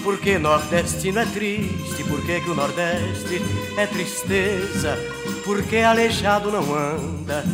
Por 0.07 0.21
que 0.21 0.39
nordestino 0.39 1.19
é 1.19 1.25
triste? 1.27 2.05
Por 2.05 2.25
que, 2.25 2.39
o 2.49 2.55
Nordeste 2.55 3.43
é 3.77 3.87
tristeza? 3.89 4.97
Por 5.45 5.65
que 5.65 5.79
aleijado 5.79 6.49
não 6.49 6.63
anda? 6.77 7.45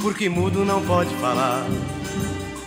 Porque 0.00 0.26
mudo 0.26 0.64
não 0.64 0.80
pode 0.80 1.14
falar. 1.16 1.66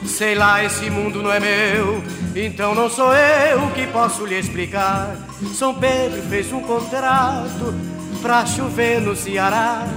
Sei 0.06 0.36
lá, 0.36 0.64
esse 0.64 0.92
mundo 0.92 1.24
não 1.24 1.34
é 1.34 1.40
meu, 1.40 2.04
então 2.36 2.76
não 2.76 2.88
sou 2.88 3.16
eu 3.16 3.72
que 3.72 3.88
posso 3.88 4.28
lhe 4.28 4.38
explicar. 4.38 5.18
São 5.56 5.74
Pedro 5.74 6.22
fez 6.30 6.54
um 6.54 6.62
contrato 6.62 7.74
pra 8.22 8.46
chover 8.46 9.02
no 9.02 9.16
Ceará. 9.16 9.88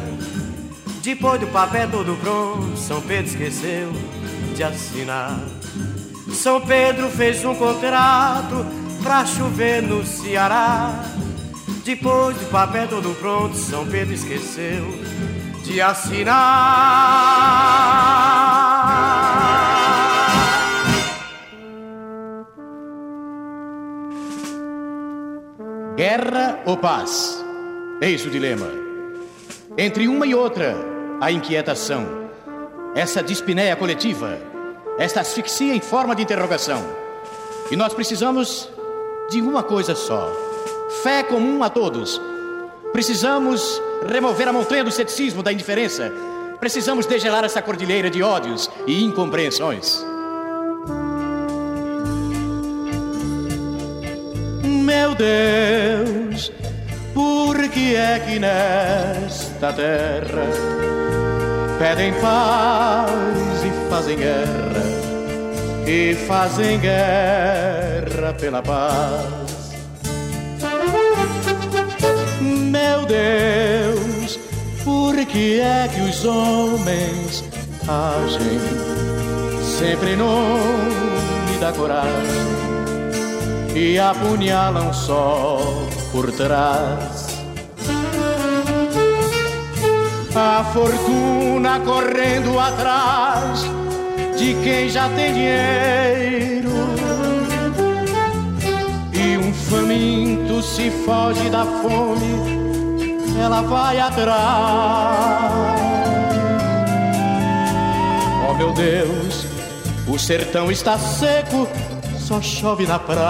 Depois 1.03 1.39
do 1.39 1.49
papel 1.49 1.91
todo 1.91 2.19
pronto, 2.19 2.79
São 2.79 3.03
Pedro 3.03 3.27
esqueceu 3.27 3.93
de 4.57 4.65
assinar. 4.65 5.39
São 6.33 6.63
Pedro 6.63 7.11
fez 7.11 7.45
um 7.45 7.55
contrato 7.55 8.84
pra 9.05 9.25
chover 9.27 9.83
no 9.83 10.05
Ceará. 10.05 11.05
Depois 11.85 12.35
do 12.39 12.47
papel 12.47 12.89
todo 12.89 13.15
pronto, 13.21 13.55
São 13.55 13.87
Pedro 13.87 14.15
esqueceu 14.15 14.83
de 15.63 15.79
assinar. 15.79 16.35
Guerra 25.97 26.63
ou 26.65 26.79
paz? 26.79 27.45
Eis 28.01 28.25
o 28.25 28.31
dilema. 28.31 28.67
Entre 29.77 30.09
uma 30.09 30.27
e 30.27 30.35
outra, 30.35 30.75
a 31.21 31.31
inquietação. 31.31 32.07
Essa 32.95 33.23
dispneia 33.23 33.77
coletiva, 33.77 34.39
esta 34.99 35.21
asfixia 35.21 35.75
em 35.75 35.81
forma 35.81 36.17
de 36.17 36.23
interrogação. 36.23 36.83
E 37.71 37.77
nós 37.77 37.93
precisamos 37.93 38.74
de 39.31 39.41
uma 39.41 39.63
coisa 39.63 39.95
só: 39.95 40.31
fé 41.03 41.23
comum 41.23 41.63
a 41.63 41.71
todos. 41.71 42.21
Precisamos 42.93 43.81
remover 44.07 44.49
a 44.49 44.53
montanha 44.53 44.85
do 44.85 44.91
ceticismo, 44.91 45.43
da 45.43 45.53
indiferença. 45.53 46.13
Precisamos 46.61 47.07
degelar 47.07 47.45
essa 47.45 47.61
cordilheira 47.61 48.09
de 48.09 48.23
ódios 48.23 48.71
e 48.87 49.03
incompreensões. 49.03 50.05
Meu 54.63 55.15
Deus, 55.15 56.53
por 57.13 57.69
que 57.69 57.97
é 57.97 58.19
que 58.21 58.39
nesta 58.39 59.73
terra 59.73 60.47
pedem 61.79 62.13
paz 62.21 63.65
e 63.65 63.91
fazem 63.91 64.17
guerra? 64.17 64.85
E 65.87 66.15
fazem 66.27 66.79
guerra 66.79 67.94
pela 68.33 68.63
paz. 68.63 69.75
Meu 72.41 73.05
Deus, 73.07 74.39
por 74.83 75.15
que 75.27 75.61
é 75.61 75.89
que 75.93 76.01
os 76.01 76.25
homens 76.25 77.45
agem 77.87 78.59
sempre 79.79 80.13
em 80.13 80.17
nome 80.17 81.59
da 81.61 81.73
coragem 81.73 82.45
e 83.75 83.99
apunhalam 83.99 84.93
só 84.93 85.59
por 86.13 86.33
trás? 86.33 87.27
A 90.37 90.65
fortuna 90.73 91.79
correndo 91.81 92.59
atrás 92.59 93.65
de 94.37 94.55
quem 94.65 94.89
já 94.89 95.09
tem 95.11 95.33
dinheiro. 95.33 96.74
Faminto 99.75 100.63
se 100.63 100.89
foge 101.05 101.51
da 101.51 101.65
fome, 101.65 102.39
ela 103.43 103.61
vai 103.63 103.99
atrás. 103.99 104.39
Oh 108.49 108.55
meu 108.55 108.73
Deus, 108.73 109.47
o 110.07 110.17
sertão 110.19 110.71
está 110.71 110.97
seco, 110.97 111.67
só 112.17 112.41
chove 112.41 112.87
na 112.87 113.01
praia. 113.01 113.25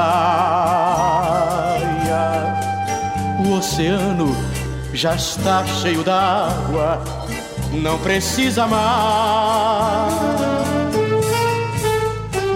O 3.46 3.54
oceano 3.54 4.36
já 4.92 5.14
está 5.14 5.64
cheio 5.64 6.04
d'água, 6.04 7.02
não 7.72 7.98
precisa 7.98 8.66
mais. 8.66 10.12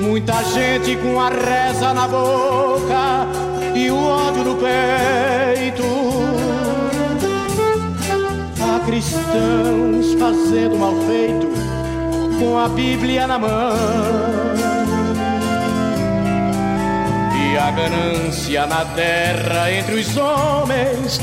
Muita 0.02 0.42
gente 0.44 0.96
com 0.96 1.20
a 1.20 1.28
reza 1.28 1.92
na 1.92 2.08
boca 2.08 3.17
e 3.78 3.90
o 3.90 3.96
ódio 3.96 4.44
no 4.44 4.56
peito. 4.56 5.84
Há 8.60 8.80
cristãos 8.84 10.14
fazendo 10.18 10.76
mal 10.76 10.94
feito 11.06 11.48
com 12.40 12.58
a 12.58 12.68
Bíblia 12.68 13.26
na 13.26 13.38
mão. 13.38 13.76
E 17.40 17.56
a 17.56 17.70
ganância 17.70 18.66
na 18.66 18.84
terra 18.84 19.72
entre 19.72 19.94
os 19.94 20.16
homens 20.16 21.20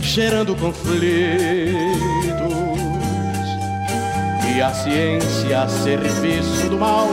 gerando 0.00 0.54
conflitos. 0.54 1.06
E 4.54 4.62
a 4.62 4.72
ciência 4.72 5.62
a 5.62 5.68
serviço 5.68 6.68
do 6.70 6.78
mal 6.78 7.10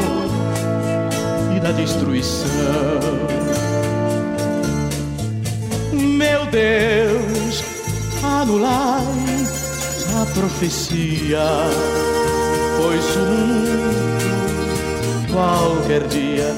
e 1.55 1.59
da 1.59 1.71
destruição. 1.71 3.52
Deus, 6.53 7.63
anulai 8.21 9.07
a 10.21 10.25
profecia, 10.35 11.41
pois 12.77 13.15
o 13.15 13.19
mundo 13.21 14.23
qualquer 15.31 16.07
dia 16.09 16.55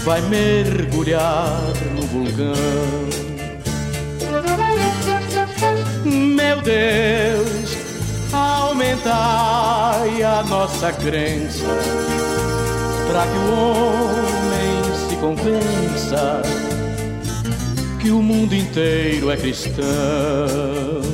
vai 0.00 0.20
mergulhar 0.22 1.72
no 1.94 2.02
vulcão. 2.08 2.54
Meu 6.04 6.60
Deus, 6.62 7.76
aumentai 8.32 10.24
a 10.24 10.42
nossa 10.42 10.92
crença 10.92 11.64
para 13.06 13.24
que 13.28 13.38
o 13.38 13.52
homem 13.52 15.08
se 15.08 15.16
convença 15.18 16.42
que 18.04 18.10
o 18.10 18.20
mundo 18.20 18.54
inteiro 18.54 19.30
é 19.30 19.36
cristão. 19.38 21.13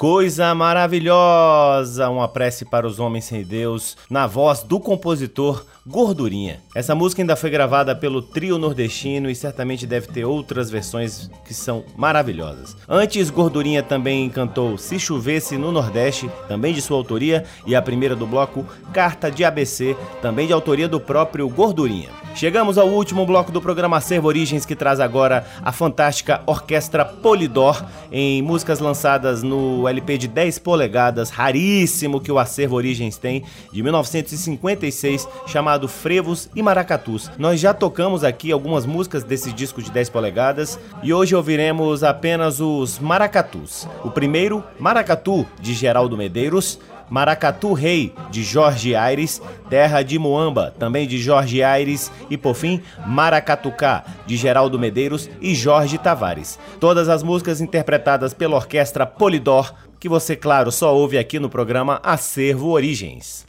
Coisa 0.00 0.54
maravilhosa! 0.54 2.08
Uma 2.08 2.26
prece 2.26 2.64
para 2.64 2.86
os 2.86 2.98
homens 2.98 3.26
sem 3.26 3.44
Deus, 3.44 3.98
na 4.08 4.26
voz 4.26 4.62
do 4.62 4.80
compositor 4.80 5.66
Gordurinha. 5.86 6.58
Essa 6.74 6.94
música 6.94 7.20
ainda 7.20 7.36
foi 7.36 7.50
gravada 7.50 7.94
pelo 7.94 8.22
trio 8.22 8.56
nordestino 8.56 9.28
e 9.28 9.34
certamente 9.34 9.86
deve 9.86 10.06
ter 10.06 10.24
outras 10.24 10.70
versões 10.70 11.30
que 11.44 11.52
são 11.52 11.84
maravilhosas. 11.98 12.74
Antes, 12.88 13.28
Gordurinha 13.28 13.82
também 13.82 14.30
cantou 14.30 14.78
Se 14.78 14.98
Chovesse 14.98 15.58
no 15.58 15.70
Nordeste, 15.70 16.30
também 16.48 16.72
de 16.72 16.80
sua 16.80 16.96
autoria, 16.96 17.44
e 17.66 17.76
a 17.76 17.82
primeira 17.82 18.16
do 18.16 18.26
bloco, 18.26 18.64
Carta 18.94 19.30
de 19.30 19.44
ABC, 19.44 19.94
também 20.22 20.46
de 20.46 20.54
autoria 20.54 20.88
do 20.88 20.98
próprio 20.98 21.46
Gordurinha. 21.46 22.19
Chegamos 22.34 22.78
ao 22.78 22.88
último 22.88 23.26
bloco 23.26 23.52
do 23.52 23.60
programa 23.60 23.98
Acervo 23.98 24.28
Origens, 24.28 24.64
que 24.64 24.76
traz 24.76 25.00
agora 25.00 25.44
a 25.62 25.72
fantástica 25.72 26.40
Orquestra 26.46 27.04
Polidor, 27.04 27.84
em 28.10 28.40
músicas 28.40 28.78
lançadas 28.78 29.42
no 29.42 29.86
LP 29.86 30.16
de 30.16 30.28
10 30.28 30.60
polegadas, 30.60 31.28
raríssimo 31.28 32.20
que 32.20 32.30
o 32.32 32.38
Acervo 32.38 32.76
Origens 32.76 33.18
tem, 33.18 33.44
de 33.72 33.82
1956, 33.82 35.28
chamado 35.46 35.88
Frevos 35.88 36.48
e 36.54 36.62
Maracatus. 36.62 37.30
Nós 37.36 37.60
já 37.60 37.74
tocamos 37.74 38.24
aqui 38.24 38.52
algumas 38.52 38.86
músicas 38.86 39.24
desse 39.24 39.52
disco 39.52 39.82
de 39.82 39.90
10 39.90 40.08
polegadas 40.08 40.78
e 41.02 41.12
hoje 41.12 41.34
ouviremos 41.34 42.02
apenas 42.02 42.60
os 42.60 42.98
Maracatus. 42.98 43.86
O 44.04 44.10
primeiro, 44.10 44.64
Maracatu, 44.78 45.46
de 45.60 45.74
Geraldo 45.74 46.16
Medeiros, 46.16 46.78
Maracatu 47.10 47.72
Rei, 47.72 48.14
de 48.30 48.44
Jorge 48.44 48.94
Aires, 48.94 49.42
Terra 49.68 50.02
de 50.02 50.18
Moamba, 50.18 50.72
também 50.78 51.06
de 51.06 51.18
Jorge 51.18 51.62
Aires, 51.62 52.10
e 52.30 52.36
por 52.38 52.54
fim, 52.54 52.80
Maracatucá, 53.04 54.04
de 54.24 54.36
Geraldo 54.36 54.78
Medeiros 54.78 55.28
e 55.40 55.54
Jorge 55.54 55.98
Tavares. 55.98 56.58
Todas 56.78 57.08
as 57.08 57.22
músicas 57.22 57.60
interpretadas 57.60 58.32
pela 58.32 58.56
orquestra 58.56 59.04
Polidor, 59.04 59.74
que 59.98 60.08
você, 60.08 60.34
claro, 60.36 60.72
só 60.72 60.94
ouve 60.94 61.18
aqui 61.18 61.38
no 61.38 61.50
programa 61.50 62.00
Acervo 62.02 62.70
Origens. 62.70 63.46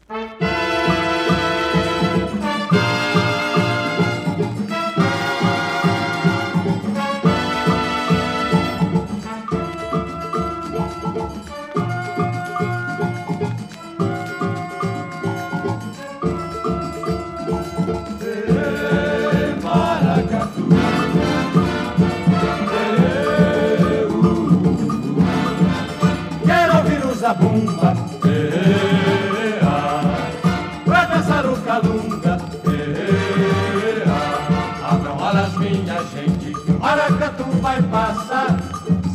Vai 37.72 37.82
passar. 37.84 38.58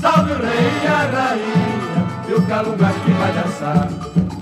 Salve 0.01 0.33
o 0.33 0.39
rei 0.39 0.71
e 0.83 0.87
a 0.87 1.01
rainha, 1.13 2.07
e 2.29 2.35
o 2.35 2.43
calunga 2.47 2.91
que 3.05 3.11
vai 3.13 3.33
dançar. 3.33 3.89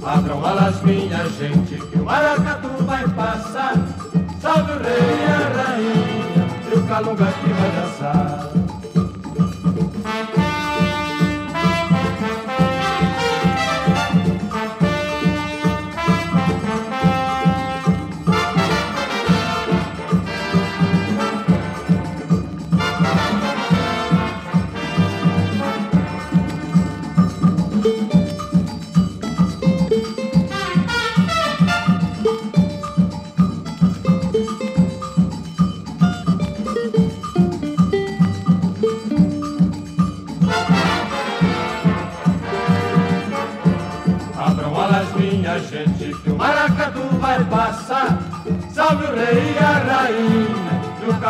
Abram 0.06 0.44
alas 0.44 0.80
minha 0.82 1.28
gente, 1.30 1.76
que 1.76 1.98
o 1.98 2.04
maracatu 2.04 2.68
vai 2.84 3.08
passar. 3.08 3.74
Salve 4.40 4.72
o 4.72 4.78
rei 4.78 5.16
e 5.20 5.26
a 5.26 5.62
rainha, 5.62 6.46
e 6.70 6.78
o 6.78 6.82
calunga 6.86 7.26
que 7.26 7.52
vai 7.52 7.70
dançar. 7.70 8.53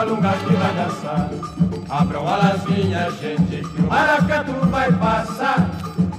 Calunga 0.04 0.32
que 0.32 0.52
vai 0.54 0.74
dançar. 0.74 1.30
Abram 1.88 2.28
alas 2.28 2.64
minha 2.66 3.10
gente, 3.10 3.62
que 3.62 3.82
o 3.82 3.86
maracatu 3.88 4.52
vai 4.66 4.92
passar. 4.92 5.70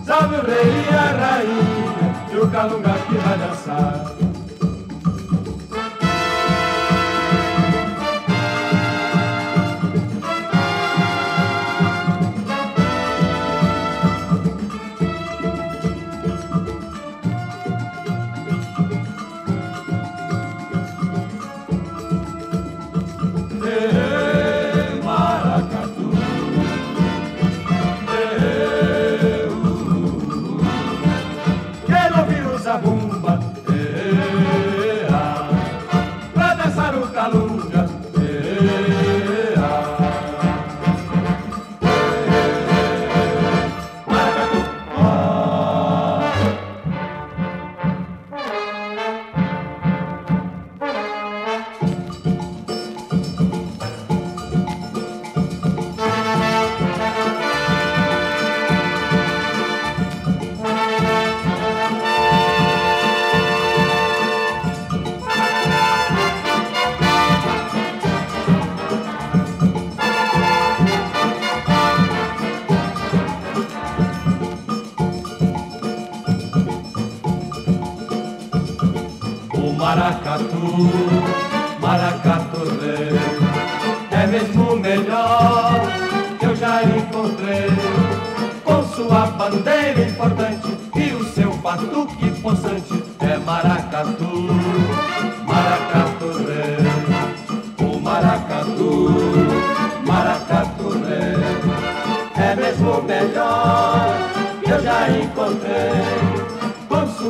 Salve 0.04 0.36
o 0.36 0.46
rei 0.46 0.86
e 0.90 0.96
a 0.96 1.12
rainha, 1.12 2.34
e 2.34 2.38
o 2.38 2.50
calunga 2.50 2.94
que 3.08 3.16
vai 3.16 3.38
dançar. 3.38 4.35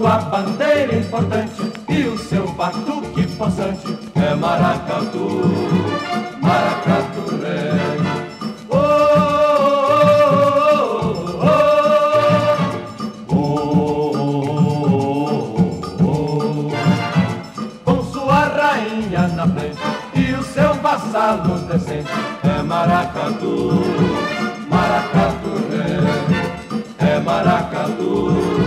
sua 0.06 0.20
bandeira 0.20 0.96
importante 0.98 1.64
e 1.90 2.04
o 2.04 2.16
seu 2.16 2.48
batuque 2.52 3.26
possante. 3.38 3.98
É 4.14 4.36
maracatu, 4.36 5.42
maracatu 6.40 7.22
rei. 7.42 8.06
Oh, 8.70 8.76
oh, 13.32 13.40
oh, 16.04 16.70
Com 17.84 18.04
sua 18.04 18.42
rainha 18.46 19.28
na 19.30 19.48
frente 19.48 19.82
e 20.14 20.34
o 20.36 20.44
seu 20.44 20.76
vassalo 20.76 21.58
decente. 21.62 22.12
É 22.44 22.62
maracatu, 22.62 23.82
maracatu 24.70 25.50
é, 27.02 27.16
é 27.16 27.20
maracatu. 27.20 28.65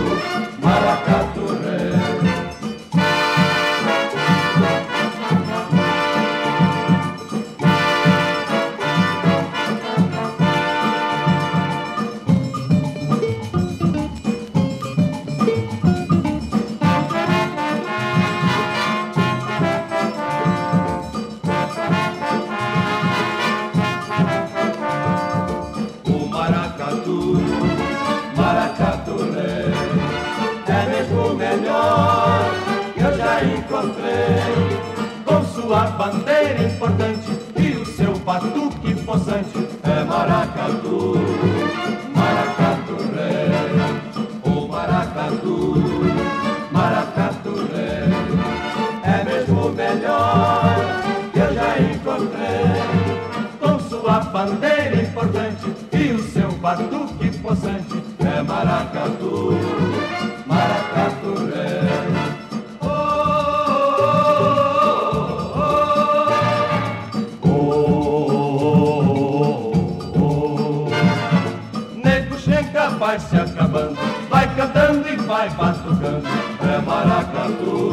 chega, 72.49 72.89
vai 72.89 73.19
se 73.19 73.35
acabando. 73.35 73.97
Vai 74.29 74.55
cantando 74.55 75.07
e 75.07 75.15
vai 75.17 75.49
batucando. 75.51 76.23
É 76.61 76.81
maracatu, 76.81 77.91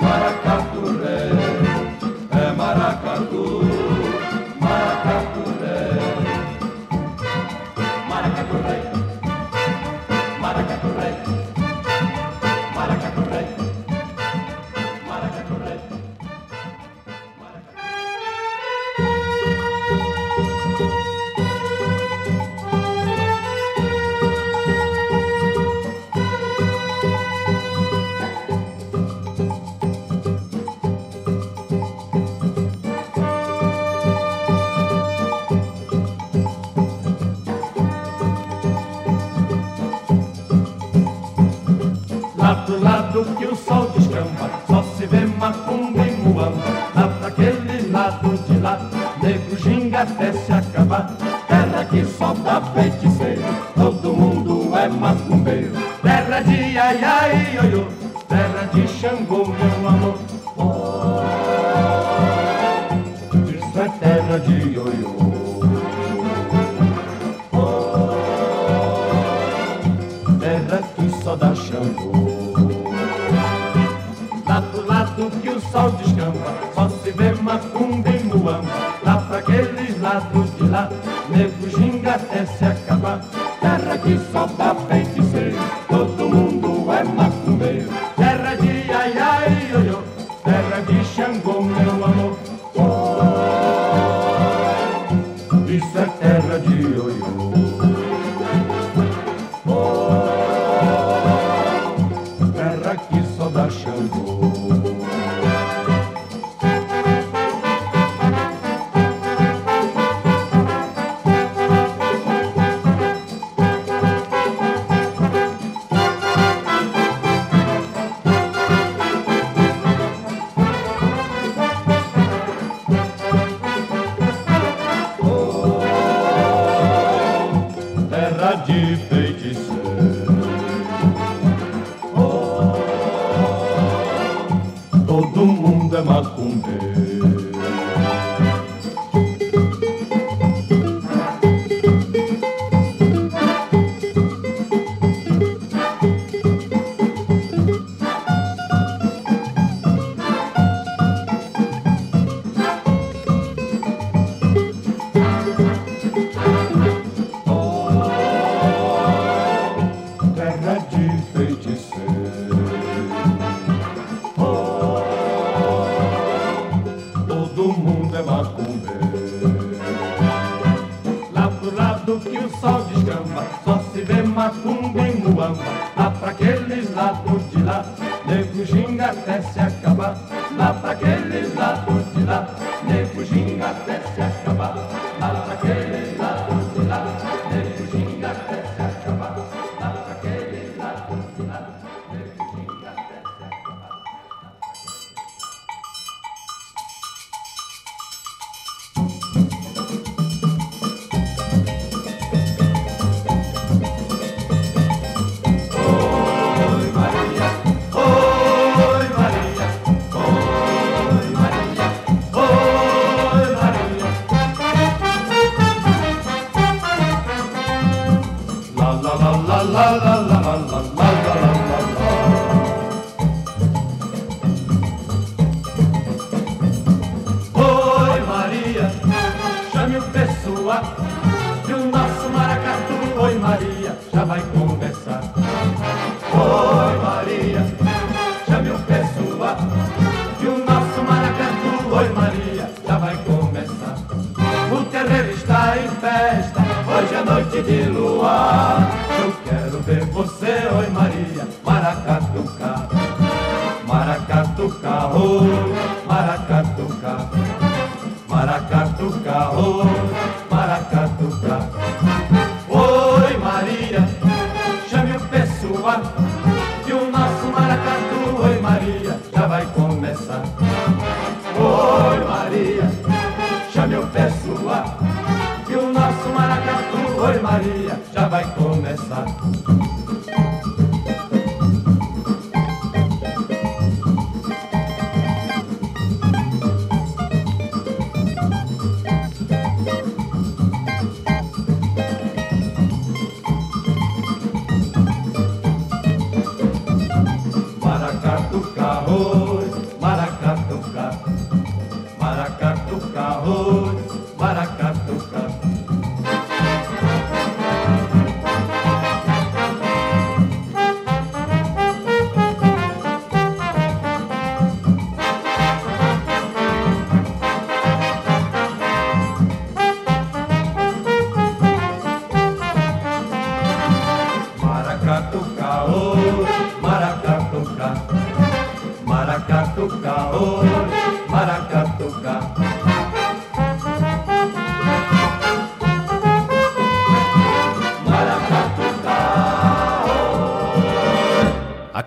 maracatu, 0.00 1.00
é, 1.04 2.46
é 2.46 2.52
maracatu. 2.52 3.27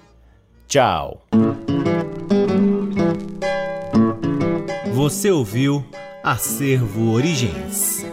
Tchau. 0.67 1.23
Você 4.93 5.31
ouviu 5.31 5.85
Acervo 6.23 7.13
Origens. 7.13 8.05